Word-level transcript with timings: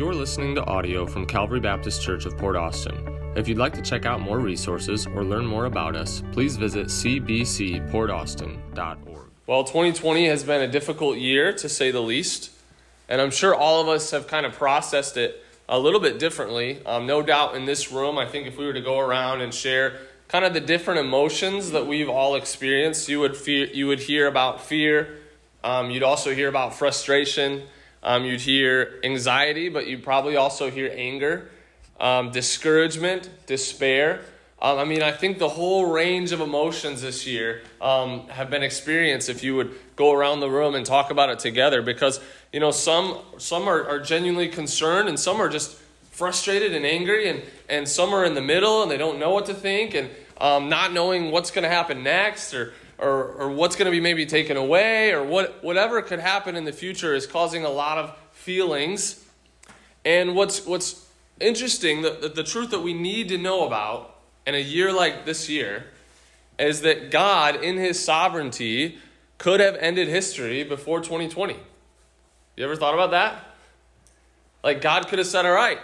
You're 0.00 0.14
listening 0.14 0.54
to 0.54 0.64
audio 0.64 1.04
from 1.04 1.26
Calvary 1.26 1.60
Baptist 1.60 2.00
Church 2.00 2.24
of 2.24 2.38
Port 2.38 2.56
Austin. 2.56 2.96
If 3.36 3.46
you'd 3.46 3.58
like 3.58 3.74
to 3.74 3.82
check 3.82 4.06
out 4.06 4.22
more 4.22 4.38
resources 4.38 5.06
or 5.06 5.24
learn 5.24 5.44
more 5.44 5.66
about 5.66 5.94
us, 5.94 6.22
please 6.32 6.56
visit 6.56 6.86
cbcportaustin.org. 6.86 9.28
Well, 9.46 9.62
2020 9.62 10.26
has 10.26 10.42
been 10.42 10.62
a 10.62 10.68
difficult 10.68 11.18
year 11.18 11.52
to 11.52 11.68
say 11.68 11.90
the 11.90 12.00
least, 12.00 12.50
and 13.10 13.20
I'm 13.20 13.30
sure 13.30 13.54
all 13.54 13.82
of 13.82 13.88
us 13.88 14.10
have 14.12 14.26
kind 14.26 14.46
of 14.46 14.54
processed 14.54 15.18
it 15.18 15.44
a 15.68 15.78
little 15.78 16.00
bit 16.00 16.18
differently. 16.18 16.80
Um, 16.86 17.06
no 17.06 17.20
doubt 17.20 17.54
in 17.54 17.66
this 17.66 17.92
room, 17.92 18.16
I 18.16 18.24
think 18.24 18.46
if 18.46 18.56
we 18.56 18.64
were 18.64 18.72
to 18.72 18.80
go 18.80 18.98
around 18.98 19.42
and 19.42 19.52
share 19.52 19.98
kind 20.28 20.46
of 20.46 20.54
the 20.54 20.60
different 20.60 21.00
emotions 21.00 21.72
that 21.72 21.86
we've 21.86 22.08
all 22.08 22.36
experienced, 22.36 23.10
you 23.10 23.20
would 23.20 23.36
fear, 23.36 23.66
you 23.66 23.86
would 23.86 24.00
hear 24.00 24.28
about 24.28 24.62
fear, 24.62 25.18
um, 25.62 25.90
you'd 25.90 26.02
also 26.02 26.34
hear 26.34 26.48
about 26.48 26.72
frustration. 26.72 27.64
Um, 28.02 28.24
you'd 28.24 28.40
hear 28.40 29.00
anxiety, 29.04 29.68
but 29.68 29.86
you'd 29.86 30.02
probably 30.02 30.36
also 30.36 30.70
hear 30.70 30.92
anger, 30.94 31.50
um, 31.98 32.30
discouragement, 32.30 33.28
despair. 33.46 34.20
Um, 34.62 34.78
I 34.78 34.84
mean, 34.84 35.02
I 35.02 35.12
think 35.12 35.38
the 35.38 35.48
whole 35.48 35.86
range 35.86 36.32
of 36.32 36.40
emotions 36.40 37.02
this 37.02 37.26
year 37.26 37.62
um, 37.80 38.26
have 38.28 38.50
been 38.50 38.62
experienced 38.62 39.28
if 39.28 39.42
you 39.42 39.56
would 39.56 39.74
go 39.96 40.12
around 40.12 40.40
the 40.40 40.50
room 40.50 40.74
and 40.74 40.84
talk 40.84 41.10
about 41.10 41.30
it 41.30 41.38
together 41.38 41.82
because, 41.82 42.20
you 42.52 42.60
know, 42.60 42.70
some, 42.70 43.18
some 43.38 43.68
are, 43.68 43.86
are 43.86 44.00
genuinely 44.00 44.48
concerned 44.48 45.08
and 45.08 45.18
some 45.18 45.40
are 45.40 45.48
just 45.48 45.78
frustrated 46.10 46.74
and 46.74 46.84
angry 46.84 47.28
and, 47.28 47.42
and 47.68 47.88
some 47.88 48.14
are 48.14 48.24
in 48.24 48.34
the 48.34 48.42
middle 48.42 48.82
and 48.82 48.90
they 48.90 48.98
don't 48.98 49.18
know 49.18 49.30
what 49.30 49.46
to 49.46 49.54
think 49.54 49.94
and 49.94 50.10
um, 50.38 50.68
not 50.68 50.92
knowing 50.92 51.30
what's 51.30 51.50
going 51.50 51.62
to 51.62 51.68
happen 51.70 52.02
next 52.02 52.54
or 52.54 52.72
or, 53.00 53.32
or 53.32 53.50
what's 53.50 53.76
going 53.76 53.86
to 53.86 53.90
be 53.90 54.00
maybe 54.00 54.26
taken 54.26 54.56
away 54.56 55.12
or 55.12 55.24
what, 55.24 55.64
whatever 55.64 56.02
could 56.02 56.20
happen 56.20 56.54
in 56.54 56.64
the 56.64 56.72
future 56.72 57.14
is 57.14 57.26
causing 57.26 57.64
a 57.64 57.70
lot 57.70 57.98
of 57.98 58.16
feelings. 58.32 59.24
And 60.04 60.36
what's, 60.36 60.66
what's 60.66 61.08
interesting, 61.40 62.02
the, 62.02 62.30
the, 62.34 62.44
truth 62.44 62.70
that 62.70 62.80
we 62.80 62.92
need 62.92 63.28
to 63.30 63.38
know 63.38 63.66
about 63.66 64.16
in 64.46 64.54
a 64.54 64.60
year 64.60 64.92
like 64.92 65.24
this 65.24 65.48
year 65.48 65.86
is 66.58 66.82
that 66.82 67.10
God, 67.10 67.56
in 67.56 67.78
His 67.78 68.02
sovereignty, 68.02 68.98
could 69.38 69.60
have 69.60 69.76
ended 69.76 70.08
history 70.08 70.62
before 70.62 71.00
2020. 71.00 71.56
You 72.56 72.64
ever 72.64 72.76
thought 72.76 72.92
about 72.92 73.12
that? 73.12 73.42
Like, 74.62 74.82
God 74.82 75.08
could 75.08 75.18
have 75.18 75.26
said, 75.26 75.46
All 75.46 75.52
right, 75.52 75.78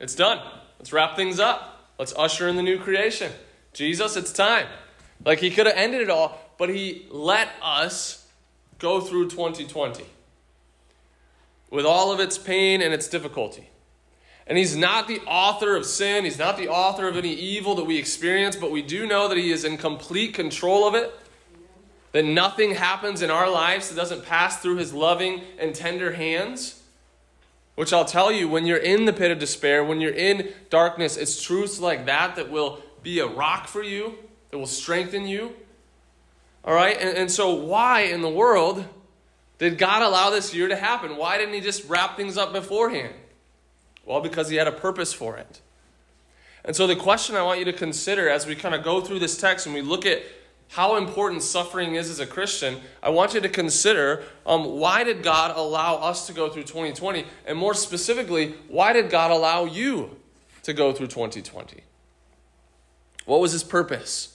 it's 0.00 0.14
done. 0.14 0.40
Let's 0.78 0.92
wrap 0.92 1.16
things 1.16 1.38
up. 1.38 1.90
Let's 1.98 2.14
usher 2.16 2.48
in 2.48 2.56
the 2.56 2.62
new 2.62 2.78
creation. 2.78 3.30
Jesus, 3.74 4.16
it's 4.16 4.32
time. 4.32 4.66
Like, 5.24 5.40
He 5.40 5.50
could 5.50 5.66
have 5.66 5.76
ended 5.76 6.00
it 6.00 6.08
all, 6.08 6.40
but 6.62 6.70
He 6.70 7.06
let 7.10 7.48
us 7.60 8.24
go 8.78 9.00
through 9.00 9.30
2020 9.30 10.04
with 11.72 11.84
all 11.84 12.12
of 12.12 12.20
its 12.20 12.38
pain 12.38 12.80
and 12.80 12.94
its 12.94 13.08
difficulty. 13.08 13.68
And 14.46 14.56
He's 14.56 14.76
not 14.76 15.08
the 15.08 15.18
author 15.26 15.74
of 15.74 15.84
sin, 15.84 16.22
He's 16.22 16.38
not 16.38 16.56
the 16.56 16.68
author 16.68 17.08
of 17.08 17.16
any 17.16 17.34
evil 17.34 17.74
that 17.74 17.84
we 17.84 17.98
experience, 17.98 18.54
but 18.54 18.70
we 18.70 18.80
do 18.80 19.08
know 19.08 19.26
that 19.26 19.36
He 19.36 19.50
is 19.50 19.64
in 19.64 19.76
complete 19.76 20.34
control 20.34 20.86
of 20.86 20.94
it. 20.94 21.12
That 22.12 22.26
nothing 22.26 22.76
happens 22.76 23.22
in 23.22 23.30
our 23.32 23.50
lives 23.50 23.88
that 23.88 23.96
doesn't 23.96 24.24
pass 24.24 24.62
through 24.62 24.76
His 24.76 24.94
loving 24.94 25.42
and 25.58 25.74
tender 25.74 26.12
hands. 26.12 26.80
Which 27.74 27.92
I'll 27.92 28.04
tell 28.04 28.30
you, 28.30 28.48
when 28.48 28.66
you're 28.66 28.76
in 28.76 29.06
the 29.06 29.12
pit 29.12 29.32
of 29.32 29.40
despair, 29.40 29.82
when 29.82 30.00
you're 30.00 30.14
in 30.14 30.52
darkness, 30.70 31.16
it's 31.16 31.42
truths 31.42 31.80
like 31.80 32.06
that 32.06 32.36
that 32.36 32.52
will 32.52 32.80
be 33.02 33.18
a 33.18 33.26
rock 33.26 33.66
for 33.66 33.82
you, 33.82 34.16
that 34.52 34.58
will 34.58 34.66
strengthen 34.68 35.26
you, 35.26 35.56
all 36.64 36.74
right? 36.74 36.96
And, 36.98 37.16
and 37.16 37.30
so, 37.30 37.54
why 37.54 38.02
in 38.02 38.22
the 38.22 38.28
world 38.28 38.84
did 39.58 39.78
God 39.78 40.02
allow 40.02 40.30
this 40.30 40.54
year 40.54 40.68
to 40.68 40.76
happen? 40.76 41.16
Why 41.16 41.38
didn't 41.38 41.54
He 41.54 41.60
just 41.60 41.88
wrap 41.88 42.16
things 42.16 42.36
up 42.36 42.52
beforehand? 42.52 43.14
Well, 44.04 44.20
because 44.20 44.48
He 44.48 44.56
had 44.56 44.68
a 44.68 44.72
purpose 44.72 45.12
for 45.12 45.36
it. 45.36 45.60
And 46.64 46.76
so, 46.76 46.86
the 46.86 46.96
question 46.96 47.36
I 47.36 47.42
want 47.42 47.58
you 47.58 47.64
to 47.66 47.72
consider 47.72 48.28
as 48.28 48.46
we 48.46 48.54
kind 48.54 48.74
of 48.74 48.84
go 48.84 49.00
through 49.00 49.18
this 49.18 49.36
text 49.36 49.66
and 49.66 49.74
we 49.74 49.82
look 49.82 50.06
at 50.06 50.22
how 50.68 50.96
important 50.96 51.42
suffering 51.42 51.96
is 51.96 52.08
as 52.08 52.18
a 52.18 52.26
Christian, 52.26 52.80
I 53.02 53.10
want 53.10 53.34
you 53.34 53.40
to 53.40 53.48
consider 53.48 54.24
um, 54.46 54.64
why 54.64 55.04
did 55.04 55.22
God 55.22 55.54
allow 55.54 55.96
us 55.96 56.26
to 56.28 56.32
go 56.32 56.48
through 56.48 56.62
2020? 56.62 57.26
And 57.44 57.58
more 57.58 57.74
specifically, 57.74 58.54
why 58.68 58.94
did 58.94 59.10
God 59.10 59.30
allow 59.30 59.66
you 59.66 60.16
to 60.62 60.72
go 60.72 60.92
through 60.92 61.08
2020? 61.08 61.82
What 63.26 63.40
was 63.40 63.52
His 63.52 63.62
purpose? 63.62 64.31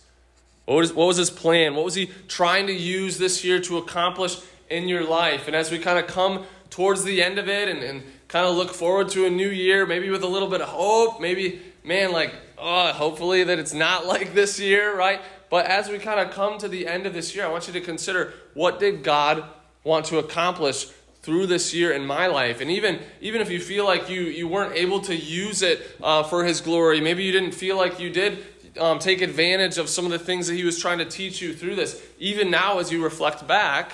What 0.67 0.75
was, 0.75 0.91
what 0.91 1.07
was 1.07 1.15
his 1.15 1.29
plan? 1.29 1.75
What 1.75 1.85
was 1.85 1.95
he 1.95 2.11
trying 2.27 2.67
to 2.67 2.73
use 2.73 3.17
this 3.17 3.41
year 3.41 3.61
to 3.61 3.77
accomplish 3.77 4.37
in 4.69 4.89
your 4.89 5.05
life? 5.05 5.47
And 5.47 5.55
as 5.55 5.71
we 5.71 5.79
kind 5.79 5.97
of 5.97 6.07
come 6.07 6.45
towards 6.69 7.05
the 7.05 7.23
end 7.23 7.39
of 7.39 7.47
it 7.47 7.69
and, 7.69 7.81
and 7.81 8.03
kind 8.27 8.45
of 8.45 8.57
look 8.57 8.73
forward 8.73 9.07
to 9.09 9.25
a 9.25 9.29
new 9.29 9.47
year, 9.47 9.85
maybe 9.85 10.09
with 10.09 10.23
a 10.23 10.27
little 10.27 10.49
bit 10.49 10.59
of 10.59 10.67
hope, 10.67 11.21
maybe, 11.21 11.61
man, 11.85 12.11
like, 12.11 12.35
oh, 12.57 12.91
hopefully 12.91 13.45
that 13.45 13.57
it's 13.59 13.73
not 13.73 14.05
like 14.13 14.33
this 14.33 14.59
year, 14.59 14.93
right? 14.93 15.21
But 15.49 15.67
as 15.67 15.87
we 15.87 15.99
kind 15.99 16.19
of 16.19 16.31
come 16.31 16.57
to 16.57 16.67
the 16.67 16.85
end 16.85 17.05
of 17.05 17.13
this 17.13 17.33
year, 17.33 17.45
I 17.45 17.49
want 17.49 17.67
you 17.67 17.73
to 17.73 17.81
consider 17.81 18.33
what 18.53 18.77
did 18.77 19.03
God 19.03 19.45
want 19.85 20.07
to 20.07 20.17
accomplish 20.17 20.87
through 21.21 21.47
this 21.47 21.73
year 21.73 21.91
in 21.91 22.05
my 22.05 22.27
life 22.27 22.61
and 22.61 22.71
even 22.71 23.01
even 23.19 23.41
if 23.41 23.51
you 23.51 23.59
feel 23.59 23.83
like 23.83 24.09
you 24.09 24.21
you 24.21 24.47
weren't 24.47 24.73
able 24.77 25.01
to 25.01 25.13
use 25.13 25.61
it 25.61 25.81
uh, 26.01 26.23
for 26.23 26.45
his 26.45 26.61
glory 26.61 27.01
maybe 27.01 27.21
you 27.21 27.33
didn't 27.33 27.51
feel 27.51 27.75
like 27.75 27.99
you 27.99 28.09
did 28.09 28.37
um, 28.79 28.99
take 28.99 29.21
advantage 29.21 29.77
of 29.77 29.89
some 29.89 30.05
of 30.05 30.11
the 30.11 30.19
things 30.19 30.47
that 30.47 30.55
he 30.55 30.63
was 30.63 30.79
trying 30.79 30.97
to 30.99 31.05
teach 31.05 31.41
you 31.41 31.53
through 31.53 31.75
this. 31.75 32.01
Even 32.19 32.49
now, 32.49 32.79
as 32.79 32.91
you 32.91 33.03
reflect 33.03 33.47
back, 33.47 33.93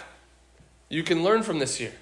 you 0.90 1.04
can 1.04 1.24
learn 1.24 1.44
from 1.44 1.60
this 1.60 1.80
year. 1.80 1.94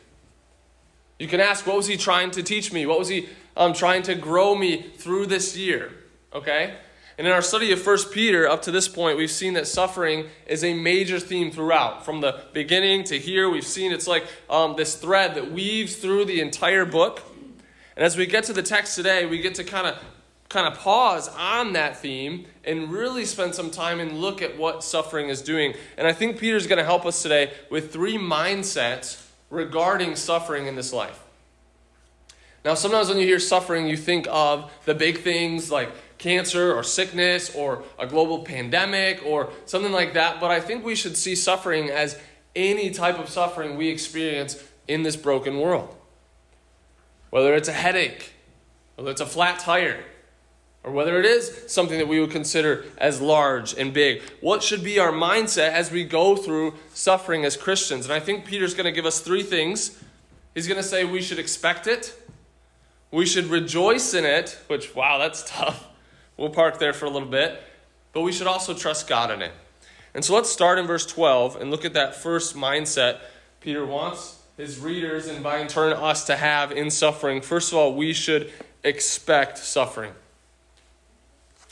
You 1.20 1.28
can 1.28 1.40
ask, 1.40 1.68
what 1.68 1.78
was 1.78 1.88
he 1.88 1.98
trying 1.98 2.32
to 2.32 2.44
teach 2.44 2.74
me? 2.74 2.86
What 2.86 3.00
was 3.00 3.08
he 3.08 3.30
um, 3.56 3.74
trying 3.74 4.04
to 4.04 4.16
grow 4.16 4.56
me 4.56 4.82
through 4.82 5.28
this 5.28 5.56
year? 5.56 5.92
Okay? 6.34 6.76
And 7.18 7.28
in 7.28 7.34
our 7.34 7.44
study 7.44 7.72
of 7.72 7.86
1 7.86 7.98
Peter, 8.12 8.50
up 8.50 8.64
to 8.64 8.72
this 8.72 8.88
point, 8.88 9.18
we've 9.18 9.30
seen 9.30 9.54
that 9.54 9.68
suffering 9.68 10.26
is 10.48 10.64
a 10.64 10.74
major 10.74 11.20
theme 11.20 11.52
throughout. 11.52 12.04
From 12.04 12.22
the 12.22 12.42
beginning 12.54 13.04
to 13.06 13.20
here, 13.20 13.50
we've 13.50 13.64
seen 13.64 13.92
it's 13.92 14.08
like 14.08 14.26
um, 14.50 14.76
this 14.76 14.96
thread 14.96 15.36
that 15.36 15.52
weaves 15.52 15.98
through 15.98 16.26
the 16.26 16.42
entire 16.42 16.86
book. 16.86 17.22
And 17.96 18.04
as 18.04 18.18
we 18.18 18.26
get 18.26 18.46
to 18.46 18.54
the 18.54 18.64
text 18.64 18.96
today, 18.96 19.28
we 19.28 19.40
get 19.40 19.56
to 19.56 19.64
kind 19.64 19.86
of 19.86 20.04
kind 20.52 20.68
of 20.68 20.78
pause 20.78 21.30
on 21.30 21.74
that 21.74 21.98
theme 21.98 22.46
and 22.66 22.92
really 22.92 23.24
spend 23.24 23.56
some 23.56 23.72
time 23.72 24.00
and 24.02 24.20
look 24.20 24.42
at 24.42 24.58
what 24.58 24.84
suffering 24.84 25.30
is 25.30 25.42
doing. 25.42 25.74
And 25.98 26.06
I 26.06 26.12
think 26.12 26.38
Peter's 26.38 26.68
going 26.68 26.78
to 26.78 26.84
help 26.84 27.06
us 27.06 27.24
today 27.24 27.54
with 27.70 27.94
three 27.94 28.18
mindsets 28.18 29.26
regarding 29.50 30.16
suffering 30.18 30.68
in 30.68 30.76
this 30.76 30.92
life. 30.92 31.24
Now, 32.66 32.74
sometimes 32.74 33.08
when 33.08 33.18
you 33.18 33.26
hear 33.26 33.40
suffering, 33.40 33.88
you 33.88 33.98
think 33.98 34.28
of 34.30 34.72
the 34.86 34.94
big 34.94 35.20
things 35.20 35.72
like 35.72 35.90
cancer 36.18 36.76
or 36.76 36.84
sickness 36.84 37.56
or 37.56 37.84
a 37.98 38.06
global 38.06 38.44
pandemic 38.44 39.26
or 39.26 39.50
something 39.66 39.94
like 39.94 40.14
that. 40.14 40.40
But 40.42 40.52
I 40.52 40.60
think 40.60 40.84
we 40.84 40.96
should 40.96 41.16
see 41.16 41.34
suffering 41.34 41.90
as 41.90 42.20
any 42.56 42.92
type 42.92 43.18
of 43.18 43.30
suffering 43.30 43.78
we 43.78 43.88
experience 43.88 44.62
in 44.88 45.04
this 45.04 45.16
broken 45.16 45.60
world. 45.60 45.96
Whether 47.30 47.56
it's 47.56 47.70
a 47.70 47.74
headache, 47.74 48.34
whether 48.96 49.10
it's 49.10 49.22
a 49.22 49.26
flat 49.26 49.60
tire, 49.60 50.04
or 50.84 50.92
whether 50.92 51.20
it 51.20 51.26
is 51.26 51.66
something 51.68 51.98
that 52.00 52.08
we 52.08 52.20
would 52.20 52.32
consider 52.32 52.86
as 52.98 53.22
large 53.22 53.74
and 53.78 53.94
big. 53.94 54.22
What 54.42 54.64
should 54.64 54.84
be 54.84 55.00
our 55.00 55.12
mindset 55.12 55.72
as 55.72 55.92
we 55.92 56.04
go 56.04 56.36
through 56.36 56.74
suffering 56.94 57.46
as 57.46 57.56
Christians? 57.56 58.06
And 58.06 58.14
I 58.14 58.20
think 58.20 58.46
Peter's 58.46 58.74
going 58.74 58.86
to 58.86 58.92
give 58.92 59.06
us 59.06 59.20
three 59.20 59.44
things. 59.44 60.02
He's 60.56 60.68
going 60.68 60.82
to 60.82 60.88
say 60.88 61.06
we 61.06 61.22
should 61.22 61.40
expect 61.40 61.88
it, 61.88 62.18
we 63.12 63.26
should 63.26 63.46
rejoice 63.46 64.14
in 64.14 64.26
it, 64.26 64.58
which, 64.68 64.96
wow, 64.96 65.18
that's 65.18 65.44
tough. 65.50 65.88
We'll 66.38 66.50
park 66.50 66.80
there 66.80 66.94
for 66.94 67.06
a 67.06 67.10
little 67.10 67.28
bit. 67.28 67.62
But 68.14 68.22
we 68.22 68.32
should 68.32 68.48
also 68.48 68.74
trust 68.74 69.08
God 69.08 69.32
in 69.32 69.42
it. 69.42 69.52
And 70.14 70.26
so 70.26 70.34
let's 70.34 70.50
start 70.50 70.80
in 70.80 70.88
verse 70.88 71.06
12 71.06 71.58
and 71.58 71.72
look 71.72 71.86
at 71.86 71.94
that 71.94 72.16
first 72.16 72.56
mindset 72.56 73.20
Peter 73.62 73.86
wants 73.86 74.40
his 74.58 74.80
readers 74.80 75.28
and 75.28 75.44
by 75.44 75.60
in 75.60 75.68
turn 75.68 75.94
us 75.94 76.26
to 76.26 76.36
have 76.36 76.72
in 76.72 76.90
suffering. 76.90 77.42
First 77.42 77.72
of 77.72 77.78
all, 77.78 77.94
we 77.94 78.12
should 78.12 78.52
expect 78.84 79.60
suffering. 79.60 80.12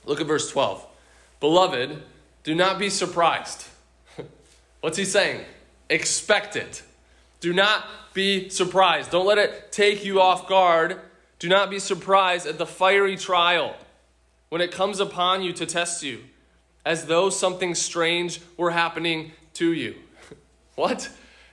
Look 0.10 0.20
at 0.20 0.26
verse 0.26 0.50
12. 0.50 0.84
Beloved, 1.40 2.02
do 2.44 2.56
not 2.56 2.80
be 2.80 2.90
surprised. 2.90 3.68
What's 4.82 4.98
he 4.98 5.06
saying? 5.06 5.46
Expect 5.88 6.56
it. 6.56 6.82
Do 7.42 7.54
not 7.54 7.86
be 8.16 8.50
surprised. 8.50 9.12
Don't 9.12 9.28
let 9.28 9.38
it 9.38 9.72
take 9.72 10.04
you 10.04 10.20
off 10.20 10.48
guard. 10.50 11.00
Do 11.38 11.48
not 11.48 11.70
be 11.70 11.78
surprised 11.78 12.48
at 12.48 12.58
the 12.58 12.66
fiery 12.66 13.18
trial 13.18 13.76
when 14.50 14.62
it 14.62 14.72
comes 14.72 15.00
upon 15.00 15.44
you 15.44 15.54
to 15.54 15.68
test 15.68 16.02
you, 16.02 16.24
as 16.84 17.06
though 17.06 17.30
something 17.30 17.76
strange 17.76 18.42
were 18.58 18.72
happening 18.72 19.32
to 19.54 19.72
you. 19.74 19.94
what? 20.76 21.08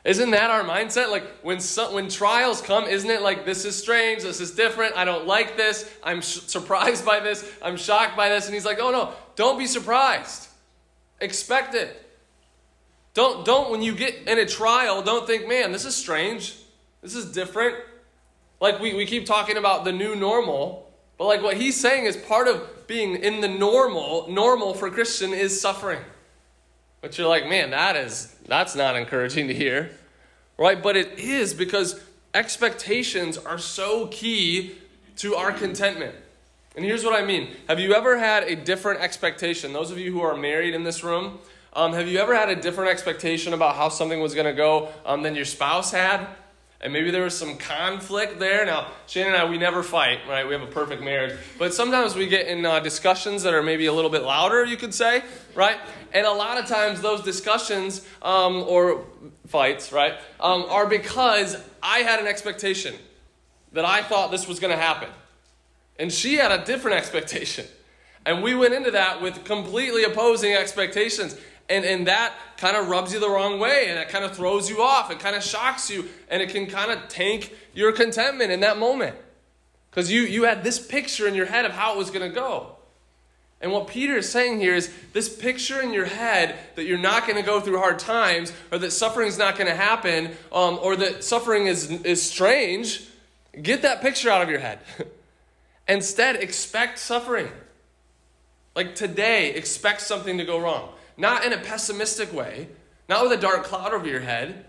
Isn't 0.07 0.31
that 0.31 0.51
our 0.51 0.63
mindset? 0.63 1.11
Like 1.11 1.25
when 1.43 1.59
some, 1.59 1.93
when 1.93 2.09
trials 2.09 2.63
come, 2.63 2.85
isn't 2.85 3.11
it 3.11 3.23
like 3.23 3.45
this 3.45 3.65
is 3.65 3.77
strange, 3.77 4.23
this 4.23 4.41
is 4.41 4.53
different, 4.53 4.97
I 4.97 5.05
don't 5.05 5.27
like 5.27 5.57
this, 5.57 5.93
I'm 6.01 6.21
sh- 6.21 6.43
surprised 6.47 7.05
by 7.05 7.19
this, 7.19 7.45
I'm 7.61 7.77
shocked 7.77 8.17
by 8.17 8.29
this, 8.29 8.47
and 8.47 8.55
he's 8.55 8.65
like, 8.65 8.79
"Oh 8.81 8.93
no, 8.93 9.13
don't 9.35 9.59
be 9.59 9.67
surprised. 9.67 10.47
Expect 11.21 11.75
it. 11.75 12.09
Don't 13.15 13.45
don't 13.45 13.73
when 13.73 13.83
you 13.83 13.97
get 13.97 14.15
in 14.29 14.39
a 14.39 14.47
trial, 14.47 15.03
don't 15.03 15.27
think, 15.27 15.49
"Man, 15.49 15.73
this 15.73 15.85
is 15.85 15.97
strange. 15.97 16.55
This 17.03 17.17
is 17.17 17.33
different." 17.33 17.75
Like 18.61 18.79
we, 18.79 18.95
we 18.95 19.07
keep 19.07 19.27
talking 19.27 19.57
about 19.57 19.85
the 19.85 19.93
new 19.93 20.15
normal, 20.15 20.89
but 21.19 21.25
like 21.25 21.43
what 21.43 21.57
he's 21.57 21.79
saying 21.79 22.05
is 22.05 22.17
part 22.17 22.47
of 22.47 22.87
being 22.87 23.17
in 23.17 23.41
the 23.41 23.49
normal, 23.49 24.29
normal 24.31 24.73
for 24.73 24.89
Christian 24.89 25.33
is 25.33 25.61
suffering. 25.61 26.01
But 27.07 27.17
you're 27.17 27.29
like, 27.29 27.49
man, 27.49 27.71
that 27.71 27.95
is 27.95 28.35
that's 28.49 28.75
not 28.75 28.97
encouraging 28.97 29.47
to 29.47 29.55
hear. 29.55 29.93
Right? 30.59 30.83
But 30.83 30.97
it 30.97 31.21
is 31.21 31.55
because 31.55 32.03
expectations 32.35 33.39
are 33.39 33.59
so 33.59 34.09
key 34.09 34.75
to 35.19 35.37
our 35.37 35.53
contentment. 35.53 36.17
And 36.75 36.85
here's 36.85 37.05
what 37.05 37.15
I 37.15 37.25
mean. 37.25 37.51
Have 37.69 37.79
you 37.79 37.95
ever 37.95 38.19
had 38.19 38.43
a 38.43 38.57
different 38.57 39.03
expectation? 39.03 39.73
Those 39.73 39.93
of 39.93 40.01
you 40.01 40.11
who 40.11 40.21
are 40.21 40.37
married 40.37 40.75
in 40.75 40.83
this 40.83 41.05
room, 41.05 41.39
um, 41.75 41.93
have 41.93 42.09
you 42.09 42.19
ever 42.19 42.35
had 42.35 42.49
a 42.49 42.57
different 42.57 42.91
expectation 42.91 43.55
about 43.55 43.77
how 43.77 43.89
something 43.89 44.19
was 44.19 44.35
going 44.35 44.49
to 44.49 44.53
go 44.53 44.89
um, 45.05 45.23
than 45.23 45.37
your 45.37 45.45
spouse 45.45 45.93
had? 45.93 46.27
And 46.81 46.93
maybe 46.93 47.11
there 47.11 47.23
was 47.23 47.37
some 47.37 47.57
conflict 47.57 48.39
there. 48.39 48.67
Now, 48.67 48.89
Shannon 49.07 49.33
and 49.33 49.43
I, 49.43 49.49
we 49.49 49.57
never 49.57 49.83
fight, 49.83 50.21
right? 50.29 50.47
We 50.47 50.53
have 50.53 50.63
a 50.63 50.71
perfect 50.71 51.03
marriage. 51.03 51.39
But 51.59 51.73
sometimes 51.73 52.15
we 52.15 52.27
get 52.27 52.49
in 52.49 52.67
uh, 52.67 52.81
discussions 52.81 53.43
that 53.45 53.55
are 53.55 53.63
maybe 53.63 53.87
a 53.87 53.93
little 53.93 54.11
bit 54.11 54.23
louder, 54.23 54.65
you 54.65 54.77
could 54.77 54.93
say, 54.93 55.23
right? 55.55 55.79
And 56.13 56.27
a 56.27 56.33
lot 56.33 56.59
of 56.59 56.67
times 56.67 57.01
those 57.01 57.23
discussions 57.23 58.07
um, 58.21 58.63
or 58.69 59.05
fights, 59.47 59.91
right, 59.91 60.15
um, 60.39 60.67
are 60.69 60.87
because 60.87 61.57
I 61.83 62.01
had 62.01 62.21
an 62.21 62.27
expectation 62.27 62.95
that 63.73 63.85
I 63.85 64.03
thought 64.03 64.31
this 64.31 64.47
was 64.47 64.61
going 64.61 64.73
to 64.75 64.81
happen. 64.81 65.09
And 65.99 66.13
she 66.13 66.35
had 66.35 66.53
a 66.53 66.65
different 66.65 66.97
expectation. 66.99 67.67
And 68.27 68.43
we 68.43 68.55
went 68.55 68.75
into 68.75 68.91
that 68.91 69.23
with 69.23 69.45
completely 69.45 70.05
opposing 70.05 70.53
expectations. 70.53 71.37
And, 71.69 71.85
and 71.85 72.07
that 72.07 72.33
kind 72.59 72.77
of 72.77 72.89
rubs 72.89 73.13
you 73.13 73.19
the 73.19 73.29
wrong 73.29 73.59
way 73.59 73.89
and 73.89 73.99
it 73.99 74.09
kind 74.09 74.25
of 74.25 74.37
throws 74.37 74.71
you 74.71 74.83
off. 74.83 75.11
It 75.11 75.19
kind 75.19 75.35
of 75.35 75.43
shocks 75.43 75.91
you 75.91 76.09
and 76.29 76.41
it 76.41 76.51
can 76.51 76.67
kind 76.67 76.93
of 76.93 77.09
tank 77.09 77.55
your 77.75 77.93
contentment 77.93 78.53
in 78.53 78.61
that 78.61 78.79
moment. 78.79 79.17
Because 79.91 80.11
you, 80.11 80.23
you 80.23 80.45
had 80.45 80.63
this 80.63 80.79
picture 80.79 81.27
in 81.27 81.35
your 81.35 81.47
head 81.47 81.65
of 81.65 81.73
how 81.73 81.95
it 81.95 81.99
was 81.99 82.11
going 82.11 82.29
to 82.29 82.35
go. 82.35 82.77
And 83.61 83.73
what 83.73 83.87
Peter 83.89 84.19
is 84.19 84.29
saying 84.29 84.61
here 84.61 84.75
is 84.75 84.93
this 85.13 85.35
picture 85.35 85.81
in 85.81 85.93
your 85.93 86.05
head 86.05 86.57
that 86.75 86.85
you're 86.85 86.99
not 86.99 87.27
going 87.27 87.37
to 87.37 87.43
go 87.43 87.61
through 87.61 87.79
hard 87.79 87.99
times, 87.99 88.53
or 88.71 88.79
that 88.79 88.91
suffering 88.91 89.29
is 89.29 89.39
not 89.39 89.57
going 89.57 89.69
to 89.69 89.75
happen, 89.75 90.33
um, 90.53 90.79
or 90.83 90.95
that 90.97 91.25
suffering 91.25 91.67
is, 91.67 91.91
is 91.91 92.23
strange, 92.23 93.05
get 93.61 93.83
that 93.83 94.03
picture 94.03 94.29
out 94.29 94.43
of 94.43 94.51
your 94.51 94.59
head. 94.59 94.81
Instead, 95.89 96.37
expect 96.37 96.99
suffering. 96.99 97.49
Like 98.75 98.95
today, 98.95 99.55
expect 99.55 100.03
something 100.03 100.37
to 100.37 100.45
go 100.45 100.59
wrong. 100.59 100.91
Not 101.17 101.45
in 101.45 101.53
a 101.53 101.59
pessimistic 101.59 102.33
way, 102.33 102.69
not 103.09 103.23
with 103.23 103.33
a 103.33 103.41
dark 103.41 103.65
cloud 103.65 103.93
over 103.93 104.07
your 104.07 104.21
head, 104.21 104.65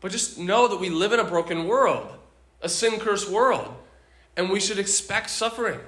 but 0.00 0.12
just 0.12 0.38
know 0.38 0.68
that 0.68 0.78
we 0.78 0.90
live 0.90 1.12
in 1.12 1.20
a 1.20 1.24
broken 1.24 1.66
world, 1.66 2.08
a 2.62 2.68
sin 2.68 3.00
cursed 3.00 3.28
world, 3.30 3.74
and 4.36 4.50
we 4.50 4.60
should 4.60 4.78
expect 4.78 5.30
suffering. 5.30 5.80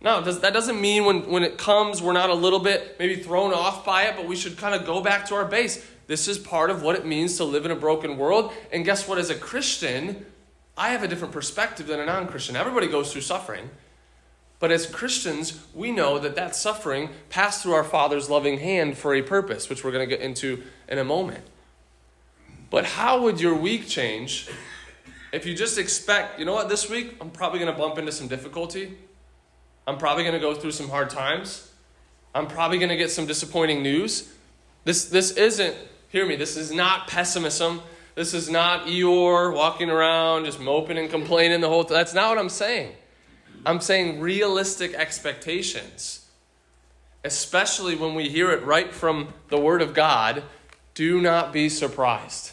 No, 0.00 0.20
that 0.20 0.52
doesn't 0.52 0.80
mean 0.80 1.06
when, 1.06 1.30
when 1.30 1.42
it 1.42 1.56
comes, 1.56 2.02
we're 2.02 2.12
not 2.12 2.28
a 2.28 2.34
little 2.34 2.58
bit 2.58 2.96
maybe 2.98 3.16
thrown 3.16 3.54
off 3.54 3.86
by 3.86 4.02
it, 4.02 4.16
but 4.16 4.26
we 4.26 4.36
should 4.36 4.58
kind 4.58 4.74
of 4.74 4.84
go 4.84 5.00
back 5.00 5.26
to 5.28 5.34
our 5.34 5.46
base. 5.46 5.84
This 6.06 6.28
is 6.28 6.36
part 6.36 6.68
of 6.68 6.82
what 6.82 6.96
it 6.96 7.06
means 7.06 7.38
to 7.38 7.44
live 7.44 7.64
in 7.64 7.70
a 7.70 7.76
broken 7.76 8.18
world. 8.18 8.52
And 8.70 8.84
guess 8.84 9.08
what? 9.08 9.16
As 9.16 9.30
a 9.30 9.34
Christian, 9.34 10.26
I 10.76 10.90
have 10.90 11.02
a 11.02 11.08
different 11.08 11.32
perspective 11.32 11.86
than 11.86 12.00
a 12.00 12.04
non 12.04 12.26
Christian. 12.26 12.54
Everybody 12.54 12.88
goes 12.88 13.12
through 13.12 13.22
suffering. 13.22 13.70
But 14.60 14.70
as 14.70 14.86
Christians, 14.86 15.60
we 15.74 15.90
know 15.90 16.18
that 16.18 16.36
that 16.36 16.56
suffering 16.56 17.10
passed 17.28 17.62
through 17.62 17.74
our 17.74 17.84
Father's 17.84 18.30
loving 18.30 18.58
hand 18.58 18.96
for 18.96 19.14
a 19.14 19.22
purpose, 19.22 19.68
which 19.68 19.84
we're 19.84 19.92
going 19.92 20.08
to 20.08 20.16
get 20.16 20.24
into 20.24 20.62
in 20.88 20.98
a 20.98 21.04
moment. 21.04 21.44
But 22.70 22.84
how 22.84 23.22
would 23.22 23.40
your 23.40 23.54
week 23.54 23.86
change 23.86 24.48
if 25.32 25.44
you 25.46 25.54
just 25.54 25.78
expect, 25.78 26.38
you 26.38 26.44
know 26.44 26.54
what, 26.54 26.68
this 26.68 26.88
week 26.88 27.16
I'm 27.20 27.30
probably 27.30 27.58
going 27.58 27.72
to 27.72 27.78
bump 27.78 27.98
into 27.98 28.12
some 28.12 28.28
difficulty? 28.28 28.96
I'm 29.86 29.98
probably 29.98 30.24
going 30.24 30.34
to 30.34 30.40
go 30.40 30.54
through 30.54 30.72
some 30.72 30.88
hard 30.88 31.10
times. 31.10 31.70
I'm 32.34 32.46
probably 32.46 32.78
going 32.78 32.88
to 32.88 32.96
get 32.96 33.10
some 33.10 33.26
disappointing 33.26 33.82
news. 33.82 34.32
This, 34.84 35.06
this 35.06 35.32
isn't, 35.32 35.76
hear 36.08 36.26
me, 36.26 36.36
this 36.36 36.56
is 36.56 36.72
not 36.72 37.06
pessimism. 37.06 37.82
This 38.14 38.32
is 38.32 38.48
not 38.48 38.86
Eeyore 38.86 39.52
walking 39.54 39.90
around 39.90 40.44
just 40.44 40.60
moping 40.60 40.98
and 40.98 41.10
complaining 41.10 41.60
the 41.60 41.68
whole 41.68 41.84
time. 41.84 41.94
That's 41.94 42.14
not 42.14 42.30
what 42.30 42.38
I'm 42.38 42.48
saying. 42.48 42.92
I'm 43.66 43.80
saying 43.80 44.20
realistic 44.20 44.94
expectations, 44.94 46.26
especially 47.24 47.96
when 47.96 48.14
we 48.14 48.28
hear 48.28 48.50
it 48.50 48.64
right 48.64 48.92
from 48.92 49.32
the 49.48 49.58
Word 49.58 49.82
of 49.82 49.94
God. 49.94 50.42
Do 50.94 51.20
not 51.20 51.52
be 51.52 51.68
surprised. 51.68 52.52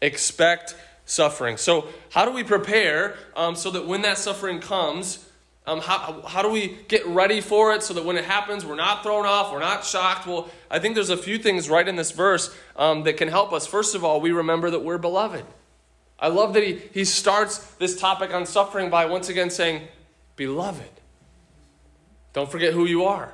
Expect 0.00 0.74
suffering. 1.06 1.56
So, 1.56 1.88
how 2.10 2.24
do 2.24 2.32
we 2.32 2.42
prepare 2.42 3.16
um, 3.36 3.54
so 3.54 3.70
that 3.70 3.86
when 3.86 4.02
that 4.02 4.18
suffering 4.18 4.60
comes, 4.60 5.26
um, 5.66 5.80
how, 5.80 6.22
how 6.26 6.42
do 6.42 6.50
we 6.50 6.78
get 6.88 7.06
ready 7.06 7.40
for 7.40 7.72
it 7.72 7.82
so 7.84 7.94
that 7.94 8.04
when 8.04 8.16
it 8.16 8.24
happens, 8.24 8.66
we're 8.66 8.74
not 8.74 9.04
thrown 9.04 9.24
off, 9.24 9.52
we're 9.52 9.60
not 9.60 9.84
shocked? 9.84 10.26
Well, 10.26 10.48
I 10.70 10.80
think 10.80 10.96
there's 10.96 11.10
a 11.10 11.16
few 11.16 11.38
things 11.38 11.70
right 11.70 11.86
in 11.86 11.94
this 11.94 12.10
verse 12.10 12.54
um, 12.76 13.04
that 13.04 13.16
can 13.16 13.28
help 13.28 13.52
us. 13.52 13.66
First 13.66 13.94
of 13.94 14.04
all, 14.04 14.20
we 14.20 14.32
remember 14.32 14.70
that 14.70 14.80
we're 14.80 14.98
beloved. 14.98 15.44
I 16.18 16.28
love 16.28 16.54
that 16.54 16.64
he, 16.64 16.80
he 16.92 17.04
starts 17.04 17.58
this 17.74 17.98
topic 17.98 18.34
on 18.34 18.44
suffering 18.46 18.90
by 18.90 19.06
once 19.06 19.28
again 19.28 19.50
saying, 19.50 19.82
Beloved. 20.36 20.90
Don't 22.32 22.50
forget 22.50 22.72
who 22.72 22.86
you 22.86 23.04
are. 23.04 23.32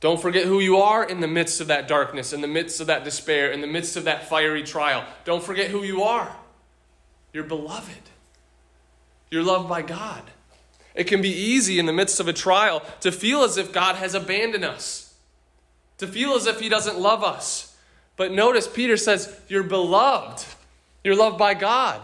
Don't 0.00 0.20
forget 0.20 0.46
who 0.46 0.58
you 0.58 0.78
are 0.78 1.04
in 1.04 1.20
the 1.20 1.28
midst 1.28 1.60
of 1.60 1.68
that 1.68 1.86
darkness, 1.86 2.32
in 2.32 2.40
the 2.40 2.48
midst 2.48 2.80
of 2.80 2.88
that 2.88 3.04
despair, 3.04 3.52
in 3.52 3.60
the 3.60 3.68
midst 3.68 3.96
of 3.96 4.04
that 4.04 4.28
fiery 4.28 4.64
trial. 4.64 5.04
Don't 5.24 5.44
forget 5.44 5.70
who 5.70 5.84
you 5.84 6.02
are. 6.02 6.34
You're 7.32 7.44
beloved. 7.44 8.10
You're 9.30 9.44
loved 9.44 9.68
by 9.68 9.82
God. 9.82 10.22
It 10.96 11.04
can 11.04 11.22
be 11.22 11.30
easy 11.30 11.78
in 11.78 11.86
the 11.86 11.92
midst 11.92 12.18
of 12.18 12.26
a 12.28 12.32
trial 12.32 12.82
to 13.00 13.12
feel 13.12 13.44
as 13.44 13.56
if 13.56 13.72
God 13.72 13.94
has 13.94 14.14
abandoned 14.14 14.64
us, 14.64 15.14
to 15.98 16.06
feel 16.06 16.34
as 16.34 16.46
if 16.46 16.60
He 16.60 16.68
doesn't 16.68 16.98
love 16.98 17.22
us. 17.22 17.74
But 18.16 18.32
notice 18.32 18.66
Peter 18.66 18.96
says, 18.96 19.34
You're 19.48 19.62
beloved. 19.62 20.44
You're 21.04 21.16
loved 21.16 21.38
by 21.38 21.54
God. 21.54 22.00